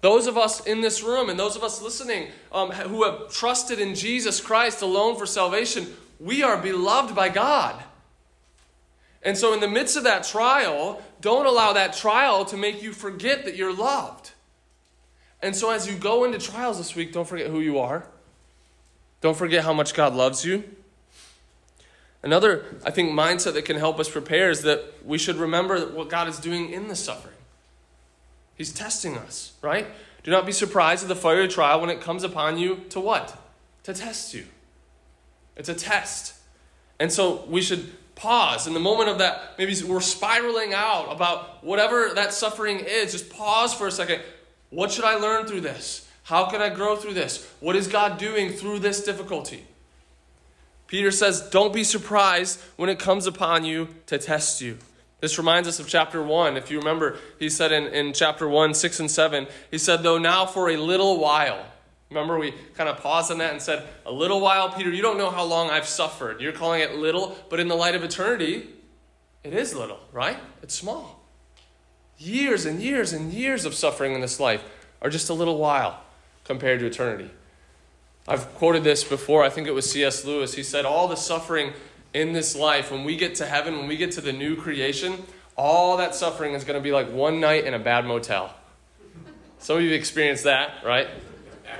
Those 0.00 0.26
of 0.26 0.38
us 0.38 0.64
in 0.64 0.80
this 0.80 1.02
room 1.02 1.28
and 1.28 1.38
those 1.38 1.56
of 1.56 1.64
us 1.64 1.82
listening 1.82 2.28
um, 2.52 2.70
who 2.70 3.04
have 3.04 3.32
trusted 3.32 3.80
in 3.80 3.94
Jesus 3.94 4.40
Christ 4.40 4.82
alone 4.82 5.16
for 5.16 5.26
salvation, 5.26 5.88
we 6.20 6.42
are 6.42 6.56
beloved 6.56 7.14
by 7.14 7.28
God. 7.28 7.82
And 9.22 9.36
so, 9.36 9.52
in 9.52 9.60
the 9.60 9.68
midst 9.68 9.96
of 9.96 10.04
that 10.04 10.22
trial, 10.22 11.02
don't 11.20 11.46
allow 11.46 11.72
that 11.72 11.92
trial 11.92 12.44
to 12.46 12.56
make 12.56 12.82
you 12.82 12.92
forget 12.92 13.44
that 13.44 13.56
you're 13.56 13.74
loved. 13.74 14.30
And 15.42 15.56
so, 15.56 15.70
as 15.70 15.88
you 15.88 15.96
go 15.96 16.24
into 16.24 16.38
trials 16.38 16.78
this 16.78 16.94
week, 16.94 17.12
don't 17.12 17.26
forget 17.26 17.48
who 17.48 17.60
you 17.60 17.80
are. 17.80 18.06
Don't 19.20 19.36
forget 19.36 19.64
how 19.64 19.72
much 19.72 19.94
God 19.94 20.14
loves 20.14 20.44
you. 20.44 20.62
Another, 22.22 22.64
I 22.84 22.90
think, 22.90 23.10
mindset 23.10 23.54
that 23.54 23.64
can 23.64 23.76
help 23.76 23.98
us 23.98 24.08
prepare 24.08 24.50
is 24.50 24.62
that 24.62 24.84
we 25.04 25.18
should 25.18 25.36
remember 25.36 25.86
what 25.86 26.08
God 26.08 26.28
is 26.28 26.38
doing 26.38 26.70
in 26.70 26.86
the 26.86 26.96
suffering. 26.96 27.34
He's 28.58 28.72
testing 28.72 29.16
us, 29.16 29.52
right? 29.62 29.86
Do 30.24 30.30
not 30.32 30.44
be 30.44 30.52
surprised 30.52 31.04
at 31.04 31.08
the 31.08 31.16
fiery 31.16 31.48
trial 31.48 31.80
when 31.80 31.88
it 31.88 32.00
comes 32.00 32.24
upon 32.24 32.58
you 32.58 32.82
to 32.90 33.00
what? 33.00 33.38
To 33.84 33.94
test 33.94 34.34
you. 34.34 34.44
It's 35.56 35.68
a 35.68 35.74
test. 35.74 36.34
And 36.98 37.10
so 37.10 37.44
we 37.48 37.62
should 37.62 37.92
pause 38.16 38.66
in 38.66 38.74
the 38.74 38.80
moment 38.80 39.08
of 39.08 39.18
that. 39.18 39.54
Maybe 39.58 39.74
we're 39.86 40.00
spiraling 40.00 40.74
out 40.74 41.06
about 41.10 41.64
whatever 41.64 42.10
that 42.14 42.32
suffering 42.32 42.80
is. 42.80 43.12
Just 43.12 43.30
pause 43.30 43.72
for 43.72 43.86
a 43.86 43.92
second. 43.92 44.20
What 44.70 44.90
should 44.90 45.04
I 45.04 45.14
learn 45.14 45.46
through 45.46 45.60
this? 45.62 46.08
How 46.24 46.50
can 46.50 46.60
I 46.60 46.68
grow 46.68 46.96
through 46.96 47.14
this? 47.14 47.48
What 47.60 47.76
is 47.76 47.86
God 47.86 48.18
doing 48.18 48.50
through 48.50 48.80
this 48.80 49.04
difficulty? 49.04 49.64
Peter 50.88 51.12
says, 51.12 51.48
Don't 51.48 51.72
be 51.72 51.84
surprised 51.84 52.60
when 52.76 52.90
it 52.90 52.98
comes 52.98 53.26
upon 53.26 53.64
you 53.64 53.88
to 54.06 54.18
test 54.18 54.60
you. 54.60 54.78
This 55.20 55.36
reminds 55.36 55.68
us 55.68 55.80
of 55.80 55.88
chapter 55.88 56.22
1. 56.22 56.56
If 56.56 56.70
you 56.70 56.78
remember, 56.78 57.18
he 57.38 57.48
said 57.48 57.72
in, 57.72 57.86
in 57.88 58.12
chapter 58.12 58.48
1, 58.48 58.74
6 58.74 59.00
and 59.00 59.10
7, 59.10 59.46
he 59.70 59.78
said, 59.78 60.02
Though 60.02 60.18
now 60.18 60.46
for 60.46 60.70
a 60.70 60.76
little 60.76 61.18
while. 61.18 61.64
Remember, 62.10 62.38
we 62.38 62.54
kind 62.74 62.88
of 62.88 62.98
paused 62.98 63.30
on 63.30 63.38
that 63.38 63.52
and 63.52 63.60
said, 63.60 63.86
A 64.06 64.12
little 64.12 64.40
while, 64.40 64.70
Peter, 64.70 64.90
you 64.90 65.02
don't 65.02 65.18
know 65.18 65.30
how 65.30 65.44
long 65.44 65.70
I've 65.70 65.86
suffered. 65.86 66.40
You're 66.40 66.52
calling 66.52 66.80
it 66.80 66.94
little, 66.94 67.36
but 67.50 67.60
in 67.60 67.68
the 67.68 67.74
light 67.74 67.94
of 67.94 68.04
eternity, 68.04 68.68
it 69.42 69.52
is 69.52 69.74
little, 69.74 69.98
right? 70.12 70.38
It's 70.62 70.74
small. 70.74 71.20
Years 72.16 72.64
and 72.64 72.80
years 72.80 73.12
and 73.12 73.32
years 73.32 73.64
of 73.64 73.74
suffering 73.74 74.14
in 74.14 74.20
this 74.20 74.40
life 74.40 74.64
are 75.02 75.10
just 75.10 75.30
a 75.30 75.34
little 75.34 75.58
while 75.58 76.02
compared 76.44 76.80
to 76.80 76.86
eternity. 76.86 77.30
I've 78.26 78.54
quoted 78.54 78.84
this 78.84 79.04
before. 79.04 79.42
I 79.42 79.48
think 79.48 79.66
it 79.66 79.72
was 79.72 79.90
C.S. 79.90 80.24
Lewis. 80.24 80.54
He 80.54 80.62
said, 80.62 80.84
All 80.84 81.08
the 81.08 81.16
suffering 81.16 81.72
in 82.18 82.32
this 82.32 82.56
life, 82.56 82.90
when 82.90 83.04
we 83.04 83.16
get 83.16 83.36
to 83.36 83.46
heaven, 83.46 83.78
when 83.78 83.86
we 83.86 83.96
get 83.96 84.12
to 84.12 84.20
the 84.20 84.32
new 84.32 84.56
creation, 84.56 85.22
all 85.56 85.96
that 85.98 86.16
suffering 86.16 86.54
is 86.54 86.64
going 86.64 86.78
to 86.78 86.82
be 86.82 86.90
like 86.90 87.10
one 87.12 87.38
night 87.38 87.64
in 87.64 87.74
a 87.74 87.78
bad 87.78 88.04
motel. 88.04 88.52
Some 89.60 89.76
of 89.76 89.82
you 89.82 89.90
have 89.90 89.98
experienced 89.98 90.44
that, 90.44 90.84
right? 90.84 91.06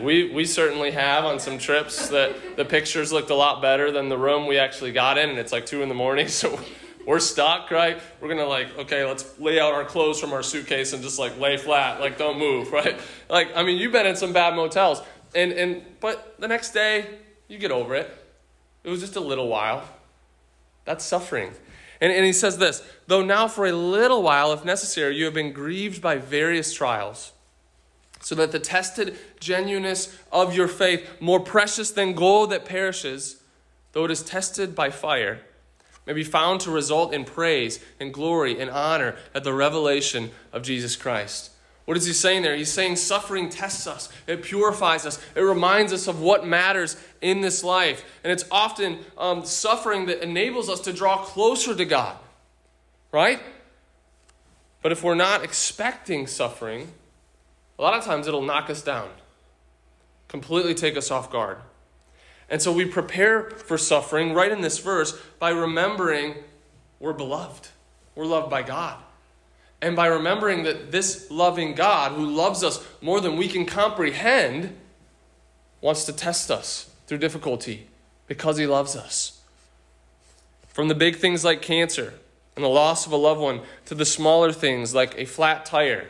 We, 0.00 0.32
we 0.32 0.44
certainly 0.44 0.92
have 0.92 1.24
on 1.24 1.40
some 1.40 1.58
trips 1.58 2.08
that 2.10 2.56
the 2.56 2.64
pictures 2.64 3.12
looked 3.12 3.30
a 3.30 3.34
lot 3.34 3.60
better 3.60 3.90
than 3.90 4.08
the 4.08 4.18
room 4.18 4.46
we 4.46 4.58
actually 4.58 4.92
got 4.92 5.18
in, 5.18 5.28
and 5.28 5.38
it's 5.40 5.50
like 5.50 5.66
2 5.66 5.82
in 5.82 5.88
the 5.88 5.94
morning, 5.94 6.28
so 6.42 6.60
we're 7.04 7.18
stuck, 7.18 7.72
right? 7.72 8.00
We're 8.20 8.28
gonna 8.28 8.46
like, 8.46 8.78
okay, 8.78 9.04
let's 9.04 9.38
lay 9.40 9.58
out 9.58 9.74
our 9.74 9.84
clothes 9.84 10.20
from 10.20 10.32
our 10.32 10.44
suitcase 10.44 10.92
and 10.92 11.02
just 11.02 11.18
like 11.18 11.36
lay 11.40 11.56
flat, 11.56 12.00
like 12.00 12.16
don't 12.16 12.38
move, 12.38 12.70
right? 12.72 13.00
Like, 13.28 13.48
I 13.56 13.64
mean, 13.64 13.78
you've 13.78 13.92
been 13.92 14.06
in 14.06 14.14
some 14.14 14.32
bad 14.32 14.54
motels, 14.54 15.02
and 15.34 15.50
and 15.52 15.82
but 16.00 16.36
the 16.38 16.46
next 16.46 16.72
day 16.72 17.18
you 17.48 17.58
get 17.58 17.72
over 17.72 17.96
it. 17.96 18.14
It 18.84 18.90
was 18.90 19.00
just 19.00 19.16
a 19.16 19.20
little 19.20 19.48
while. 19.48 19.82
That's 20.88 21.04
suffering. 21.04 21.52
And, 22.00 22.10
and 22.10 22.24
he 22.24 22.32
says 22.32 22.56
this 22.56 22.82
though 23.08 23.22
now 23.22 23.46
for 23.46 23.66
a 23.66 23.72
little 23.72 24.22
while, 24.22 24.54
if 24.54 24.64
necessary, 24.64 25.16
you 25.16 25.26
have 25.26 25.34
been 25.34 25.52
grieved 25.52 26.00
by 26.00 26.16
various 26.16 26.72
trials, 26.72 27.32
so 28.20 28.34
that 28.36 28.52
the 28.52 28.58
tested 28.58 29.18
genuineness 29.38 30.18
of 30.32 30.54
your 30.54 30.66
faith, 30.66 31.06
more 31.20 31.40
precious 31.40 31.90
than 31.90 32.14
gold 32.14 32.48
that 32.50 32.64
perishes, 32.64 33.42
though 33.92 34.06
it 34.06 34.10
is 34.10 34.22
tested 34.22 34.74
by 34.74 34.88
fire, 34.88 35.40
may 36.06 36.14
be 36.14 36.24
found 36.24 36.62
to 36.62 36.70
result 36.70 37.12
in 37.12 37.26
praise 37.26 37.84
and 38.00 38.14
glory 38.14 38.58
and 38.58 38.70
honor 38.70 39.14
at 39.34 39.44
the 39.44 39.52
revelation 39.52 40.30
of 40.54 40.62
Jesus 40.62 40.96
Christ. 40.96 41.50
What 41.88 41.96
is 41.96 42.04
he 42.04 42.12
saying 42.12 42.42
there? 42.42 42.54
He's 42.54 42.70
saying 42.70 42.96
suffering 42.96 43.48
tests 43.48 43.86
us, 43.86 44.10
it 44.26 44.42
purifies 44.42 45.06
us, 45.06 45.18
it 45.34 45.40
reminds 45.40 45.90
us 45.90 46.06
of 46.06 46.20
what 46.20 46.46
matters 46.46 47.02
in 47.22 47.40
this 47.40 47.64
life. 47.64 48.04
And 48.22 48.30
it's 48.30 48.44
often 48.50 48.98
um, 49.16 49.46
suffering 49.46 50.04
that 50.04 50.22
enables 50.22 50.68
us 50.68 50.80
to 50.80 50.92
draw 50.92 51.24
closer 51.24 51.74
to 51.74 51.84
God, 51.86 52.14
right? 53.10 53.40
But 54.82 54.92
if 54.92 55.02
we're 55.02 55.14
not 55.14 55.42
expecting 55.42 56.26
suffering, 56.26 56.92
a 57.78 57.82
lot 57.82 57.94
of 57.94 58.04
times 58.04 58.26
it'll 58.26 58.42
knock 58.42 58.68
us 58.68 58.82
down, 58.82 59.08
completely 60.28 60.74
take 60.74 60.94
us 60.94 61.10
off 61.10 61.32
guard. 61.32 61.56
And 62.50 62.60
so 62.60 62.70
we 62.70 62.84
prepare 62.84 63.48
for 63.48 63.78
suffering 63.78 64.34
right 64.34 64.52
in 64.52 64.60
this 64.60 64.78
verse 64.78 65.18
by 65.38 65.52
remembering 65.52 66.34
we're 67.00 67.14
beloved, 67.14 67.68
we're 68.14 68.26
loved 68.26 68.50
by 68.50 68.62
God. 68.62 69.02
And 69.80 69.94
by 69.94 70.06
remembering 70.06 70.64
that 70.64 70.90
this 70.90 71.30
loving 71.30 71.74
God, 71.74 72.12
who 72.12 72.26
loves 72.26 72.64
us 72.64 72.84
more 73.00 73.20
than 73.20 73.36
we 73.36 73.48
can 73.48 73.64
comprehend, 73.64 74.76
wants 75.80 76.04
to 76.04 76.12
test 76.12 76.50
us 76.50 76.90
through 77.06 77.18
difficulty 77.18 77.86
because 78.26 78.56
he 78.58 78.66
loves 78.66 78.96
us. 78.96 79.40
From 80.68 80.88
the 80.88 80.94
big 80.94 81.16
things 81.16 81.44
like 81.44 81.62
cancer 81.62 82.14
and 82.56 82.64
the 82.64 82.68
loss 82.68 83.06
of 83.06 83.12
a 83.12 83.16
loved 83.16 83.40
one 83.40 83.60
to 83.86 83.94
the 83.94 84.04
smaller 84.04 84.52
things 84.52 84.94
like 84.94 85.14
a 85.16 85.24
flat 85.24 85.64
tire 85.64 86.08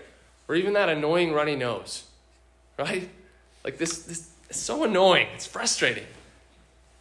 or 0.48 0.54
even 0.54 0.72
that 0.72 0.88
annoying 0.88 1.32
runny 1.32 1.54
nose, 1.54 2.04
right? 2.78 3.08
Like 3.64 3.76
this, 3.76 3.98
this 4.04 4.30
is 4.48 4.56
so 4.56 4.82
annoying, 4.84 5.28
it's 5.34 5.46
frustrating. 5.46 6.06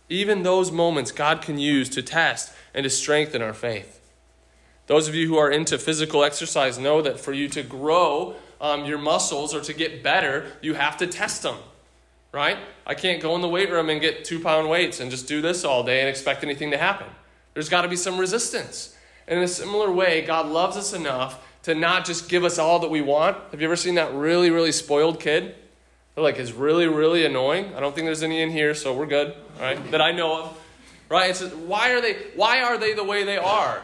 Even 0.09 0.43
those 0.43 0.71
moments 0.71 1.11
God 1.11 1.41
can 1.41 1.57
use 1.57 1.89
to 1.89 2.01
test 2.01 2.53
and 2.73 2.83
to 2.83 2.89
strengthen 2.89 3.41
our 3.41 3.53
faith. 3.53 3.99
Those 4.87 5.07
of 5.07 5.15
you 5.15 5.27
who 5.27 5.37
are 5.37 5.51
into 5.51 5.77
physical 5.77 6.23
exercise 6.23 6.79
know 6.79 7.01
that 7.01 7.19
for 7.19 7.33
you 7.33 7.47
to 7.49 7.61
grow 7.61 8.35
um, 8.59 8.85
your 8.85 8.97
muscles 8.97 9.53
or 9.53 9.61
to 9.61 9.73
get 9.73 10.01
better, 10.01 10.51
you 10.61 10.73
have 10.73 10.97
to 10.97 11.07
test 11.07 11.43
them, 11.43 11.57
right? 12.31 12.57
I 12.85 12.95
can't 12.95 13.21
go 13.21 13.35
in 13.35 13.41
the 13.41 13.49
weight 13.49 13.69
room 13.69 13.89
and 13.89 14.01
get 14.01 14.25
two 14.25 14.39
pound 14.39 14.69
weights 14.69 14.99
and 14.99 15.11
just 15.11 15.27
do 15.27 15.41
this 15.41 15.63
all 15.63 15.83
day 15.83 15.99
and 15.99 16.09
expect 16.09 16.43
anything 16.43 16.71
to 16.71 16.77
happen. 16.77 17.07
There's 17.53 17.69
got 17.69 17.81
to 17.81 17.89
be 17.89 17.95
some 17.95 18.17
resistance. 18.17 18.95
And 19.27 19.37
in 19.37 19.43
a 19.43 19.47
similar 19.47 19.91
way, 19.91 20.21
God 20.25 20.47
loves 20.47 20.77
us 20.77 20.93
enough 20.93 21.43
to 21.63 21.75
not 21.75 22.05
just 22.05 22.29
give 22.29 22.45
us 22.45 22.57
all 22.57 22.79
that 22.79 22.89
we 22.89 23.01
want. 23.01 23.37
Have 23.51 23.59
you 23.59 23.67
ever 23.67 23.75
seen 23.75 23.95
that 23.95 24.13
really, 24.13 24.49
really 24.49 24.71
spoiled 24.71 25.19
kid? 25.19 25.53
They're 26.15 26.23
like, 26.23 26.39
is 26.39 26.53
really, 26.53 26.87
really 26.87 27.25
annoying. 27.25 27.75
I 27.75 27.81
don't 27.81 27.93
think 27.93 28.05
there's 28.05 28.23
any 28.23 28.41
in 28.41 28.49
here, 28.49 28.73
so 28.73 28.93
we're 28.93 29.05
good, 29.05 29.35
right? 29.59 29.91
That 29.91 30.01
I 30.01 30.13
know 30.13 30.43
of, 30.43 30.59
right? 31.09 31.29
It's 31.29 31.41
why 31.41 31.91
are 31.91 32.01
they? 32.01 32.13
Why 32.35 32.61
are 32.61 32.77
they 32.77 32.93
the 32.93 33.03
way 33.03 33.23
they 33.23 33.37
are? 33.37 33.81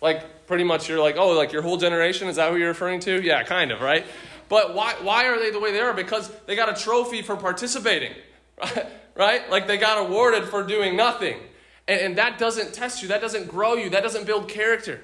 Like, 0.00 0.24
pretty 0.48 0.64
much 0.64 0.88
you're 0.88 0.98
like, 0.98 1.16
oh, 1.16 1.30
like 1.30 1.52
your 1.52 1.62
whole 1.62 1.76
generation, 1.76 2.26
is 2.26 2.36
that 2.36 2.50
who 2.50 2.56
you're 2.56 2.68
referring 2.68 2.98
to? 3.00 3.22
Yeah, 3.22 3.44
kind 3.44 3.70
of, 3.70 3.80
right? 3.80 4.04
But 4.48 4.74
why, 4.74 4.94
why 5.02 5.26
are 5.26 5.38
they 5.38 5.50
the 5.50 5.60
way 5.60 5.72
they 5.72 5.80
are? 5.80 5.92
Because 5.92 6.32
they 6.46 6.56
got 6.56 6.70
a 6.74 6.82
trophy 6.82 7.22
for 7.22 7.36
participating, 7.36 8.14
right? 8.58 8.86
right? 9.14 9.50
Like 9.50 9.66
they 9.66 9.76
got 9.76 9.98
awarded 9.98 10.44
for 10.44 10.62
doing 10.62 10.96
nothing. 10.96 11.38
And, 11.86 12.00
and 12.00 12.18
that 12.18 12.38
doesn't 12.38 12.72
test 12.72 13.02
you, 13.02 13.08
that 13.08 13.20
doesn't 13.20 13.46
grow 13.46 13.74
you, 13.74 13.90
that 13.90 14.02
doesn't 14.02 14.26
build 14.26 14.48
character. 14.48 15.02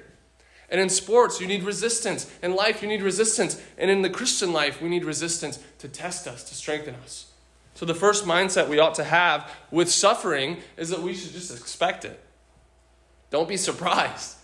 And 0.69 0.81
in 0.81 0.89
sports, 0.89 1.39
you 1.39 1.45
need 1.45 1.63
resistance. 1.63 2.31
In 2.41 2.55
life, 2.55 2.81
you 2.81 2.87
need 2.87 3.03
resistance. 3.03 3.61
And 3.77 3.91
in 3.91 4.01
the 4.01 4.09
Christian 4.09 4.51
life, 4.51 4.81
we 4.81 4.89
need 4.89 5.05
resistance 5.05 5.59
to 5.77 5.87
test 5.87 6.27
us, 6.27 6.43
to 6.45 6.55
strengthen 6.55 6.95
us. 6.95 7.31
So, 7.75 7.85
the 7.85 7.93
first 7.93 8.25
mindset 8.25 8.67
we 8.67 8.79
ought 8.79 8.95
to 8.95 9.03
have 9.03 9.51
with 9.69 9.91
suffering 9.91 10.57
is 10.75 10.89
that 10.89 11.01
we 11.01 11.13
should 11.13 11.33
just 11.33 11.55
expect 11.55 12.03
it. 12.03 12.19
Don't 13.29 13.49
be 13.49 13.57
surprised. 13.57 14.34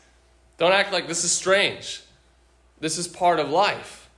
Don't 0.62 0.74
act 0.74 0.94
like 0.94 1.08
this 1.08 1.24
is 1.24 1.32
strange. 1.32 2.04
This 2.80 3.00
is 3.00 3.08
part 3.08 3.40
of 3.40 3.50
life. 3.50 4.12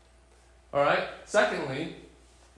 All 0.73 0.81
right? 0.81 1.07
Secondly, 1.23 1.95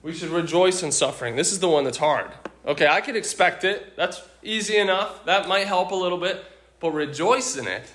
we 0.02 0.12
should 0.12 0.30
rejoice 0.30 0.82
in 0.82 0.90
suffering. 0.90 1.36
This 1.36 1.52
is 1.52 1.60
the 1.60 1.68
one 1.68 1.84
that's 1.84 1.98
hard. 1.98 2.32
Okay, 2.66 2.88
I 2.88 3.00
could 3.00 3.14
expect 3.14 3.62
it. 3.62 3.94
That's 3.96 4.22
easy 4.42 4.76
enough. 4.76 5.24
That 5.26 5.46
might 5.46 5.68
help 5.68 5.92
a 5.92 5.94
little 5.94 6.18
bit. 6.18 6.44
But 6.80 6.94
rejoice 6.94 7.56
in 7.56 7.68
it. 7.68 7.94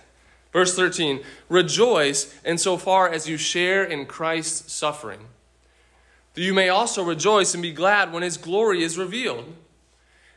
Verse 0.54 0.74
13 0.78 1.24
Rejoice 1.50 2.40
insofar 2.46 3.10
as 3.10 3.28
you 3.28 3.36
share 3.36 3.84
in 3.84 4.06
Christ's 4.06 4.72
suffering, 4.72 5.28
that 6.36 6.42
you 6.42 6.54
may 6.54 6.70
also 6.70 7.04
rejoice 7.04 7.54
and 7.54 7.62
be 7.62 7.74
glad 7.74 8.14
when 8.14 8.24
his 8.24 8.38
glory 8.38 8.82
is 8.82 8.98
revealed. 8.98 9.54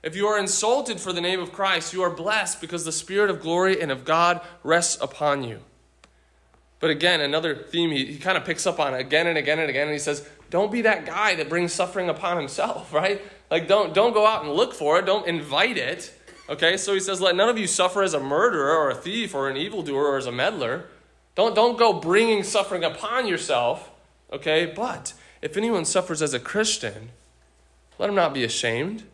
If 0.04 0.14
you 0.14 0.26
are 0.26 0.38
insulted 0.38 1.00
for 1.00 1.14
the 1.14 1.22
name 1.22 1.40
of 1.40 1.50
Christ, 1.50 1.94
you 1.94 2.02
are 2.02 2.10
blessed 2.10 2.60
because 2.60 2.84
the 2.84 2.92
Spirit 2.92 3.30
of 3.30 3.40
glory 3.40 3.80
and 3.80 3.90
of 3.90 4.04
God 4.04 4.42
rests 4.62 5.00
upon 5.00 5.42
you. 5.42 5.60
But 6.78 6.90
again, 6.90 7.22
another 7.22 7.56
theme 7.56 7.90
he, 7.90 8.04
he 8.04 8.18
kind 8.18 8.36
of 8.36 8.44
picks 8.44 8.66
up 8.66 8.78
on 8.78 8.92
again 8.92 9.26
and 9.26 9.38
again 9.38 9.58
and 9.58 9.70
again, 9.70 9.84
and 9.84 9.92
he 9.94 9.98
says, 9.98 10.28
Don't 10.50 10.70
be 10.70 10.82
that 10.82 11.06
guy 11.06 11.36
that 11.36 11.48
brings 11.48 11.72
suffering 11.72 12.10
upon 12.10 12.36
himself, 12.36 12.92
right? 12.92 13.22
Like, 13.50 13.66
don't, 13.66 13.94
don't 13.94 14.12
go 14.12 14.26
out 14.26 14.44
and 14.44 14.52
look 14.52 14.74
for 14.74 14.98
it, 14.98 15.06
don't 15.06 15.26
invite 15.26 15.78
it. 15.78 16.12
Okay, 16.50 16.76
so 16.76 16.92
he 16.92 17.00
says, 17.00 17.22
Let 17.22 17.34
none 17.34 17.48
of 17.48 17.56
you 17.56 17.66
suffer 17.66 18.02
as 18.02 18.12
a 18.12 18.20
murderer 18.20 18.76
or 18.76 18.90
a 18.90 18.94
thief 18.94 19.34
or 19.34 19.48
an 19.48 19.56
evildoer 19.56 20.08
or 20.08 20.18
as 20.18 20.26
a 20.26 20.32
meddler. 20.32 20.84
Don't, 21.34 21.54
don't 21.54 21.78
go 21.78 21.94
bringing 21.94 22.42
suffering 22.42 22.84
upon 22.84 23.26
yourself. 23.26 23.90
Okay, 24.30 24.66
but 24.66 25.14
if 25.40 25.56
anyone 25.56 25.86
suffers 25.86 26.20
as 26.20 26.34
a 26.34 26.38
Christian, 26.38 27.08
let 27.98 28.10
him 28.10 28.14
not 28.14 28.34
be 28.34 28.44
ashamed 28.44 29.04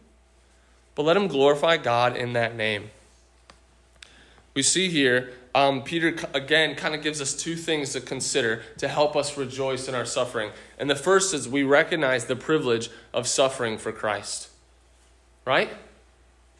but 0.94 1.02
let 1.02 1.16
him 1.16 1.28
glorify 1.28 1.76
God 1.76 2.16
in 2.16 2.32
that 2.34 2.56
name. 2.56 2.90
We 4.54 4.62
see 4.62 4.88
here, 4.88 5.32
um, 5.54 5.82
Peter 5.82 6.16
again 6.34 6.74
kind 6.74 6.94
of 6.94 7.02
gives 7.02 7.20
us 7.20 7.34
two 7.34 7.56
things 7.56 7.92
to 7.92 8.00
consider 8.00 8.62
to 8.78 8.88
help 8.88 9.16
us 9.16 9.36
rejoice 9.36 9.88
in 9.88 9.94
our 9.94 10.04
suffering. 10.04 10.50
And 10.78 10.88
the 10.88 10.96
first 10.96 11.34
is 11.34 11.48
we 11.48 11.62
recognize 11.62 12.26
the 12.26 12.36
privilege 12.36 12.90
of 13.12 13.26
suffering 13.26 13.78
for 13.78 13.92
Christ. 13.92 14.48
Right? 15.44 15.70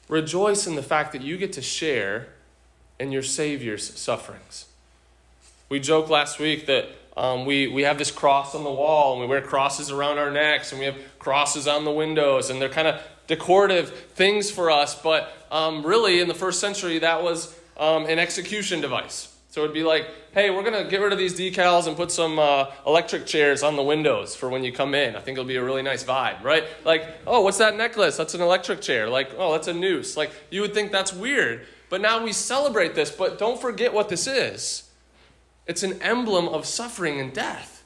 Rejoice 0.08 0.66
in 0.66 0.74
the 0.74 0.82
fact 0.82 1.12
that 1.12 1.22
you 1.22 1.36
get 1.36 1.52
to 1.52 1.62
share 1.62 2.28
in 2.98 3.12
your 3.12 3.22
Savior's 3.22 3.98
sufferings. 3.98 4.66
We 5.68 5.78
joked 5.78 6.10
last 6.10 6.40
week 6.40 6.66
that 6.66 6.88
um, 7.16 7.44
we, 7.44 7.68
we 7.68 7.82
have 7.82 7.98
this 7.98 8.10
cross 8.10 8.54
on 8.54 8.64
the 8.64 8.70
wall 8.70 9.12
and 9.12 9.20
we 9.20 9.26
wear 9.26 9.40
crosses 9.40 9.90
around 9.90 10.18
our 10.18 10.30
necks 10.30 10.72
and 10.72 10.80
we 10.80 10.86
have 10.86 10.96
crosses 11.18 11.68
on 11.68 11.84
the 11.84 11.90
windows 11.92 12.50
and 12.50 12.60
they're 12.60 12.68
kind 12.68 12.88
of 12.88 13.00
decorative 13.30 13.90
things 14.14 14.50
for 14.50 14.72
us, 14.72 15.00
but 15.00 15.32
um, 15.52 15.86
really 15.86 16.20
in 16.20 16.26
the 16.26 16.34
first 16.34 16.58
century, 16.58 16.98
that 16.98 17.22
was 17.22 17.56
um, 17.78 18.04
an 18.06 18.18
execution 18.18 18.80
device. 18.80 19.32
So 19.50 19.62
it'd 19.62 19.72
be 19.72 19.84
like, 19.84 20.08
hey, 20.32 20.50
we're 20.50 20.64
going 20.64 20.84
to 20.84 20.90
get 20.90 21.00
rid 21.00 21.12
of 21.12 21.18
these 21.18 21.38
decals 21.38 21.86
and 21.86 21.96
put 21.96 22.10
some 22.10 22.40
uh, 22.40 22.66
electric 22.84 23.26
chairs 23.26 23.62
on 23.62 23.76
the 23.76 23.82
windows 23.84 24.34
for 24.34 24.48
when 24.48 24.64
you 24.64 24.72
come 24.72 24.94
in. 24.94 25.14
I 25.14 25.20
think 25.20 25.38
it'll 25.38 25.48
be 25.48 25.56
a 25.56 25.64
really 25.64 25.82
nice 25.82 26.02
vibe, 26.02 26.42
right? 26.42 26.64
Like, 26.84 27.06
oh, 27.24 27.40
what's 27.40 27.58
that 27.58 27.76
necklace? 27.76 28.16
That's 28.16 28.34
an 28.34 28.40
electric 28.40 28.80
chair. 28.80 29.08
Like, 29.08 29.30
oh, 29.38 29.52
that's 29.52 29.68
a 29.68 29.74
noose. 29.74 30.16
Like, 30.16 30.32
you 30.50 30.60
would 30.60 30.74
think 30.74 30.90
that's 30.90 31.12
weird. 31.12 31.66
But 31.88 32.00
now 32.00 32.22
we 32.22 32.32
celebrate 32.32 32.96
this, 32.96 33.12
but 33.12 33.38
don't 33.38 33.60
forget 33.60 33.94
what 33.94 34.08
this 34.08 34.26
is 34.26 34.90
it's 35.66 35.84
an 35.84 36.02
emblem 36.02 36.48
of 36.48 36.66
suffering 36.66 37.20
and 37.20 37.32
death. 37.32 37.84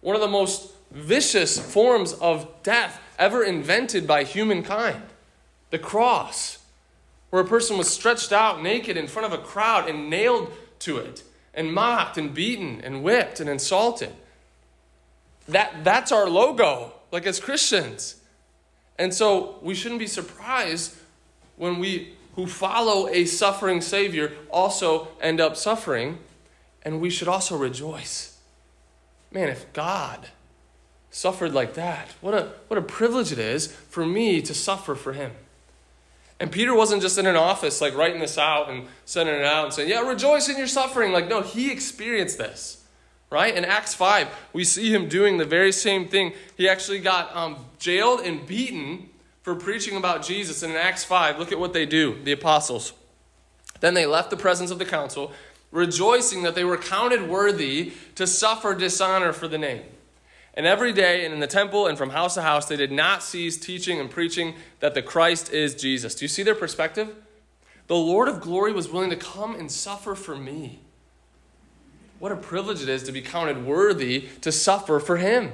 One 0.00 0.16
of 0.16 0.20
the 0.20 0.28
most 0.28 0.73
vicious 0.94 1.58
forms 1.58 2.12
of 2.14 2.62
death 2.62 3.00
ever 3.18 3.44
invented 3.44 4.06
by 4.06 4.24
humankind 4.24 5.02
the 5.70 5.78
cross, 5.78 6.58
where 7.30 7.42
a 7.42 7.46
person 7.46 7.76
was 7.76 7.90
stretched 7.90 8.32
out 8.32 8.62
naked 8.62 8.96
in 8.96 9.08
front 9.08 9.32
of 9.32 9.38
a 9.38 9.42
crowd 9.42 9.88
and 9.88 10.08
nailed 10.08 10.52
to 10.78 10.98
it, 10.98 11.22
and 11.52 11.72
mocked 11.72 12.16
and 12.16 12.32
beaten 12.32 12.80
and 12.82 13.02
whipped 13.02 13.40
and 13.40 13.50
insulted. 13.50 14.12
That, 15.48 15.82
that's 15.82 16.12
our 16.12 16.28
logo, 16.28 16.92
like 17.10 17.26
as 17.26 17.40
Christians. 17.40 18.16
And 18.98 19.12
so 19.12 19.58
we 19.62 19.74
shouldn't 19.74 19.98
be 19.98 20.06
surprised 20.06 20.94
when 21.56 21.78
we 21.78 22.14
who 22.34 22.46
follow 22.46 23.08
a 23.08 23.24
suffering 23.24 23.80
Savior 23.80 24.32
also 24.50 25.08
end 25.20 25.40
up 25.40 25.56
suffering, 25.56 26.18
and 26.82 27.00
we 27.00 27.10
should 27.10 27.28
also 27.28 27.56
rejoice. 27.56 28.38
Man, 29.30 29.48
if 29.48 29.72
God 29.72 30.28
suffered 31.14 31.54
like 31.54 31.74
that. 31.74 32.08
What 32.20 32.34
a, 32.34 32.50
what 32.66 32.76
a 32.76 32.82
privilege 32.82 33.30
it 33.30 33.38
is 33.38 33.68
for 33.68 34.04
me 34.04 34.42
to 34.42 34.52
suffer 34.52 34.96
for 34.96 35.12
him. 35.12 35.30
And 36.40 36.50
Peter 36.50 36.74
wasn't 36.74 37.02
just 37.02 37.16
in 37.18 37.26
an 37.26 37.36
office, 37.36 37.80
like 37.80 37.96
writing 37.96 38.20
this 38.20 38.36
out 38.36 38.68
and 38.68 38.88
sending 39.04 39.36
it 39.36 39.44
out 39.44 39.66
and 39.66 39.72
saying, 39.72 39.88
Yeah, 39.88 40.00
rejoice 40.00 40.48
in 40.48 40.58
your 40.58 40.66
suffering. 40.66 41.12
Like, 41.12 41.28
no, 41.28 41.40
he 41.40 41.70
experienced 41.70 42.36
this, 42.36 42.84
right? 43.30 43.54
In 43.54 43.64
Acts 43.64 43.94
5, 43.94 44.28
we 44.52 44.64
see 44.64 44.92
him 44.92 45.08
doing 45.08 45.38
the 45.38 45.44
very 45.44 45.70
same 45.70 46.08
thing. 46.08 46.32
He 46.56 46.68
actually 46.68 46.98
got 46.98 47.34
um, 47.36 47.64
jailed 47.78 48.20
and 48.20 48.44
beaten 48.44 49.08
for 49.42 49.54
preaching 49.54 49.96
about 49.96 50.24
Jesus. 50.24 50.64
And 50.64 50.72
in 50.72 50.78
Acts 50.78 51.04
5, 51.04 51.38
look 51.38 51.52
at 51.52 51.60
what 51.60 51.72
they 51.72 51.86
do, 51.86 52.20
the 52.24 52.32
apostles. 52.32 52.92
Then 53.78 53.94
they 53.94 54.04
left 54.04 54.30
the 54.30 54.36
presence 54.36 54.72
of 54.72 54.80
the 54.80 54.84
council, 54.84 55.32
rejoicing 55.70 56.42
that 56.42 56.56
they 56.56 56.64
were 56.64 56.76
counted 56.76 57.28
worthy 57.28 57.92
to 58.16 58.26
suffer 58.26 58.74
dishonor 58.74 59.32
for 59.32 59.46
the 59.46 59.58
name. 59.58 59.82
And 60.56 60.66
every 60.66 60.92
day, 60.92 61.24
and 61.24 61.34
in 61.34 61.40
the 61.40 61.48
temple 61.48 61.88
and 61.88 61.98
from 61.98 62.10
house 62.10 62.34
to 62.34 62.42
house, 62.42 62.66
they 62.66 62.76
did 62.76 62.92
not 62.92 63.22
cease 63.22 63.58
teaching 63.58 63.98
and 63.98 64.08
preaching 64.08 64.54
that 64.78 64.94
the 64.94 65.02
Christ 65.02 65.52
is 65.52 65.74
Jesus. 65.74 66.14
Do 66.14 66.24
you 66.24 66.28
see 66.28 66.44
their 66.44 66.54
perspective? 66.54 67.14
The 67.88 67.96
Lord 67.96 68.28
of 68.28 68.40
glory 68.40 68.72
was 68.72 68.88
willing 68.88 69.10
to 69.10 69.16
come 69.16 69.56
and 69.56 69.70
suffer 69.70 70.14
for 70.14 70.36
me. 70.36 70.78
What 72.20 72.32
a 72.32 72.36
privilege 72.36 72.82
it 72.82 72.88
is 72.88 73.02
to 73.02 73.12
be 73.12 73.20
counted 73.20 73.66
worthy 73.66 74.28
to 74.40 74.52
suffer 74.52 75.00
for 75.00 75.16
him. 75.16 75.52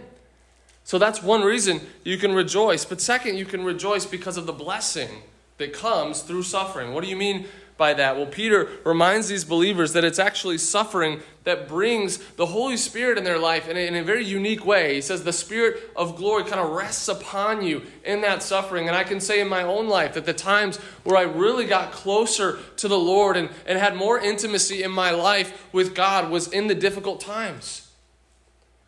So 0.84 0.98
that's 0.98 1.22
one 1.22 1.42
reason 1.42 1.80
you 2.04 2.18
can 2.18 2.34
rejoice. 2.34 2.84
But 2.84 3.00
second, 3.00 3.36
you 3.36 3.46
can 3.46 3.64
rejoice 3.64 4.04
because 4.04 4.36
of 4.36 4.46
the 4.46 4.52
blessing 4.52 5.08
that 5.56 5.72
comes 5.72 6.22
through 6.22 6.42
suffering. 6.42 6.92
What 6.92 7.02
do 7.02 7.10
you 7.10 7.16
mean 7.16 7.46
by 7.80 7.94
that? 7.94 8.16
Well, 8.16 8.26
Peter 8.26 8.68
reminds 8.84 9.26
these 9.26 9.42
believers 9.42 9.94
that 9.94 10.04
it's 10.04 10.18
actually 10.18 10.58
suffering 10.58 11.22
that 11.44 11.66
brings 11.66 12.18
the 12.34 12.44
Holy 12.44 12.76
Spirit 12.76 13.16
in 13.16 13.24
their 13.24 13.38
life 13.38 13.68
in 13.68 13.76
a, 13.78 13.86
in 13.86 13.96
a 13.96 14.04
very 14.04 14.22
unique 14.22 14.66
way. 14.66 14.96
He 14.96 15.00
says 15.00 15.24
the 15.24 15.32
Spirit 15.32 15.90
of 15.96 16.14
glory 16.14 16.44
kind 16.44 16.60
of 16.60 16.72
rests 16.72 17.08
upon 17.08 17.62
you 17.62 17.82
in 18.04 18.20
that 18.20 18.42
suffering. 18.42 18.86
And 18.86 18.94
I 18.94 19.02
can 19.02 19.18
say 19.18 19.40
in 19.40 19.48
my 19.48 19.62
own 19.62 19.88
life 19.88 20.12
that 20.12 20.26
the 20.26 20.34
times 20.34 20.76
where 21.04 21.16
I 21.16 21.22
really 21.22 21.64
got 21.64 21.90
closer 21.90 22.58
to 22.76 22.86
the 22.86 22.98
Lord 22.98 23.38
and, 23.38 23.48
and 23.64 23.78
had 23.78 23.96
more 23.96 24.20
intimacy 24.20 24.82
in 24.82 24.90
my 24.90 25.10
life 25.10 25.66
with 25.72 25.94
God 25.94 26.30
was 26.30 26.48
in 26.48 26.66
the 26.66 26.74
difficult 26.74 27.18
times. 27.18 27.90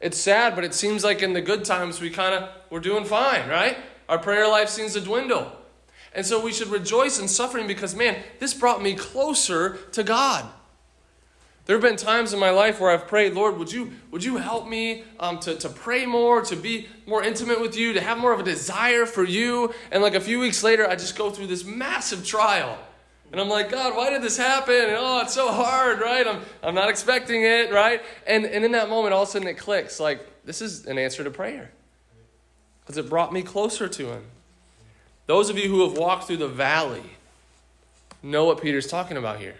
It's 0.00 0.18
sad, 0.18 0.54
but 0.54 0.64
it 0.64 0.74
seems 0.74 1.02
like 1.02 1.22
in 1.22 1.32
the 1.32 1.40
good 1.40 1.64
times 1.64 1.98
we 1.98 2.10
kind 2.10 2.34
of 2.34 2.50
we're 2.68 2.80
doing 2.80 3.06
fine, 3.06 3.48
right? 3.48 3.78
Our 4.10 4.18
prayer 4.18 4.46
life 4.48 4.68
seems 4.68 4.92
to 4.92 5.00
dwindle. 5.00 5.50
And 6.14 6.26
so 6.26 6.42
we 6.42 6.52
should 6.52 6.68
rejoice 6.68 7.18
in 7.18 7.28
suffering 7.28 7.66
because, 7.66 7.94
man, 7.94 8.16
this 8.38 8.52
brought 8.54 8.82
me 8.82 8.94
closer 8.94 9.78
to 9.92 10.02
God. 10.02 10.48
There 11.64 11.76
have 11.76 11.82
been 11.82 11.96
times 11.96 12.32
in 12.32 12.40
my 12.40 12.50
life 12.50 12.80
where 12.80 12.90
I've 12.90 13.06
prayed, 13.06 13.34
Lord, 13.34 13.56
would 13.56 13.72
you, 13.72 13.92
would 14.10 14.24
you 14.24 14.36
help 14.36 14.66
me 14.66 15.04
um, 15.20 15.38
to, 15.40 15.54
to 15.54 15.68
pray 15.68 16.04
more, 16.06 16.42
to 16.42 16.56
be 16.56 16.88
more 17.06 17.22
intimate 17.22 17.60
with 17.60 17.76
you, 17.76 17.92
to 17.92 18.00
have 18.00 18.18
more 18.18 18.32
of 18.32 18.40
a 18.40 18.42
desire 18.42 19.06
for 19.06 19.22
you? 19.22 19.72
And 19.92 20.02
like 20.02 20.14
a 20.14 20.20
few 20.20 20.40
weeks 20.40 20.64
later, 20.64 20.88
I 20.88 20.96
just 20.96 21.16
go 21.16 21.30
through 21.30 21.46
this 21.46 21.64
massive 21.64 22.26
trial. 22.26 22.78
And 23.30 23.40
I'm 23.40 23.48
like, 23.48 23.70
God, 23.70 23.96
why 23.96 24.10
did 24.10 24.22
this 24.22 24.36
happen? 24.36 24.74
And 24.74 24.96
oh, 24.98 25.20
it's 25.22 25.32
so 25.32 25.50
hard, 25.52 26.00
right? 26.00 26.26
I'm, 26.26 26.40
I'm 26.62 26.74
not 26.74 26.90
expecting 26.90 27.44
it, 27.44 27.72
right? 27.72 28.02
And, 28.26 28.44
and 28.44 28.64
in 28.64 28.72
that 28.72 28.90
moment, 28.90 29.14
all 29.14 29.22
of 29.22 29.28
a 29.28 29.32
sudden 29.32 29.48
it 29.48 29.54
clicks 29.54 30.00
like, 30.00 30.26
this 30.44 30.60
is 30.60 30.86
an 30.86 30.98
answer 30.98 31.22
to 31.22 31.30
prayer. 31.30 31.70
Because 32.80 32.98
it 32.98 33.08
brought 33.08 33.32
me 33.32 33.42
closer 33.42 33.88
to 33.88 34.06
Him. 34.08 34.24
Those 35.32 35.48
of 35.48 35.56
you 35.56 35.70
who 35.70 35.88
have 35.88 35.96
walked 35.96 36.26
through 36.26 36.36
the 36.36 36.46
valley 36.46 37.16
know 38.22 38.44
what 38.44 38.60
Peter's 38.60 38.86
talking 38.86 39.16
about 39.16 39.38
here. 39.38 39.54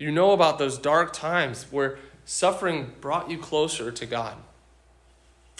You 0.00 0.10
know 0.10 0.32
about 0.32 0.58
those 0.58 0.78
dark 0.78 1.12
times 1.12 1.66
where 1.70 2.00
suffering 2.24 2.90
brought 3.00 3.30
you 3.30 3.38
closer 3.38 3.92
to 3.92 4.04
God. 4.04 4.34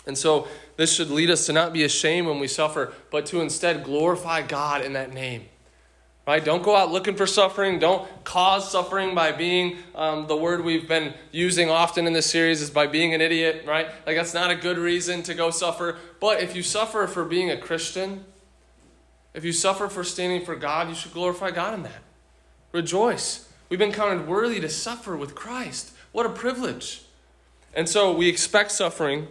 And 0.04 0.18
so 0.18 0.48
this 0.76 0.92
should 0.92 1.10
lead 1.10 1.30
us 1.30 1.46
to 1.46 1.52
not 1.52 1.72
be 1.72 1.84
ashamed 1.84 2.26
when 2.26 2.40
we 2.40 2.48
suffer, 2.48 2.92
but 3.12 3.24
to 3.26 3.40
instead 3.40 3.84
glorify 3.84 4.42
God 4.42 4.84
in 4.84 4.94
that 4.94 5.14
name. 5.14 5.44
Right? 6.26 6.44
Don't 6.44 6.64
go 6.64 6.74
out 6.74 6.90
looking 6.90 7.14
for 7.14 7.28
suffering. 7.28 7.78
Don't 7.78 8.08
cause 8.24 8.68
suffering 8.68 9.14
by 9.14 9.30
being 9.30 9.76
um, 9.94 10.26
the 10.26 10.36
word 10.36 10.64
we've 10.64 10.88
been 10.88 11.14
using 11.30 11.70
often 11.70 12.08
in 12.08 12.14
this 12.14 12.28
series 12.28 12.60
is 12.60 12.70
by 12.70 12.88
being 12.88 13.14
an 13.14 13.20
idiot, 13.20 13.64
right? 13.64 13.86
Like 14.08 14.16
that's 14.16 14.34
not 14.34 14.50
a 14.50 14.56
good 14.56 14.76
reason 14.76 15.22
to 15.22 15.34
go 15.34 15.50
suffer. 15.50 15.98
But 16.18 16.40
if 16.40 16.56
you 16.56 16.64
suffer 16.64 17.06
for 17.06 17.24
being 17.24 17.48
a 17.48 17.56
Christian, 17.56 18.24
if 19.34 19.44
you 19.44 19.52
suffer 19.52 19.88
for 19.88 20.04
standing 20.04 20.44
for 20.44 20.56
God, 20.56 20.88
you 20.88 20.94
should 20.94 21.12
glorify 21.12 21.50
God 21.50 21.74
in 21.74 21.82
that. 21.84 22.02
Rejoice. 22.72 23.48
We've 23.68 23.78
been 23.78 23.92
counted 23.92 24.28
worthy 24.28 24.60
to 24.60 24.68
suffer 24.68 25.16
with 25.16 25.34
Christ. 25.34 25.92
What 26.12 26.26
a 26.26 26.30
privilege. 26.30 27.02
And 27.74 27.88
so 27.88 28.12
we 28.12 28.28
expect 28.28 28.72
suffering, 28.72 29.28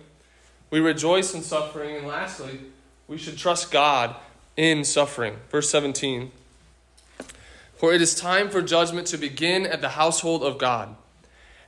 we 0.71 0.79
rejoice 0.79 1.33
in 1.33 1.43
suffering, 1.43 1.95
and 1.95 2.07
lastly, 2.07 2.59
we 3.07 3.17
should 3.17 3.37
trust 3.37 3.71
God 3.71 4.15
in 4.57 4.83
suffering. 4.83 5.35
Verse 5.49 5.69
17 5.69 6.31
For 7.75 7.93
it 7.93 8.01
is 8.01 8.15
time 8.15 8.49
for 8.49 8.61
judgment 8.61 9.07
to 9.07 9.17
begin 9.17 9.67
at 9.67 9.81
the 9.81 9.89
household 9.89 10.43
of 10.43 10.57
God. 10.57 10.95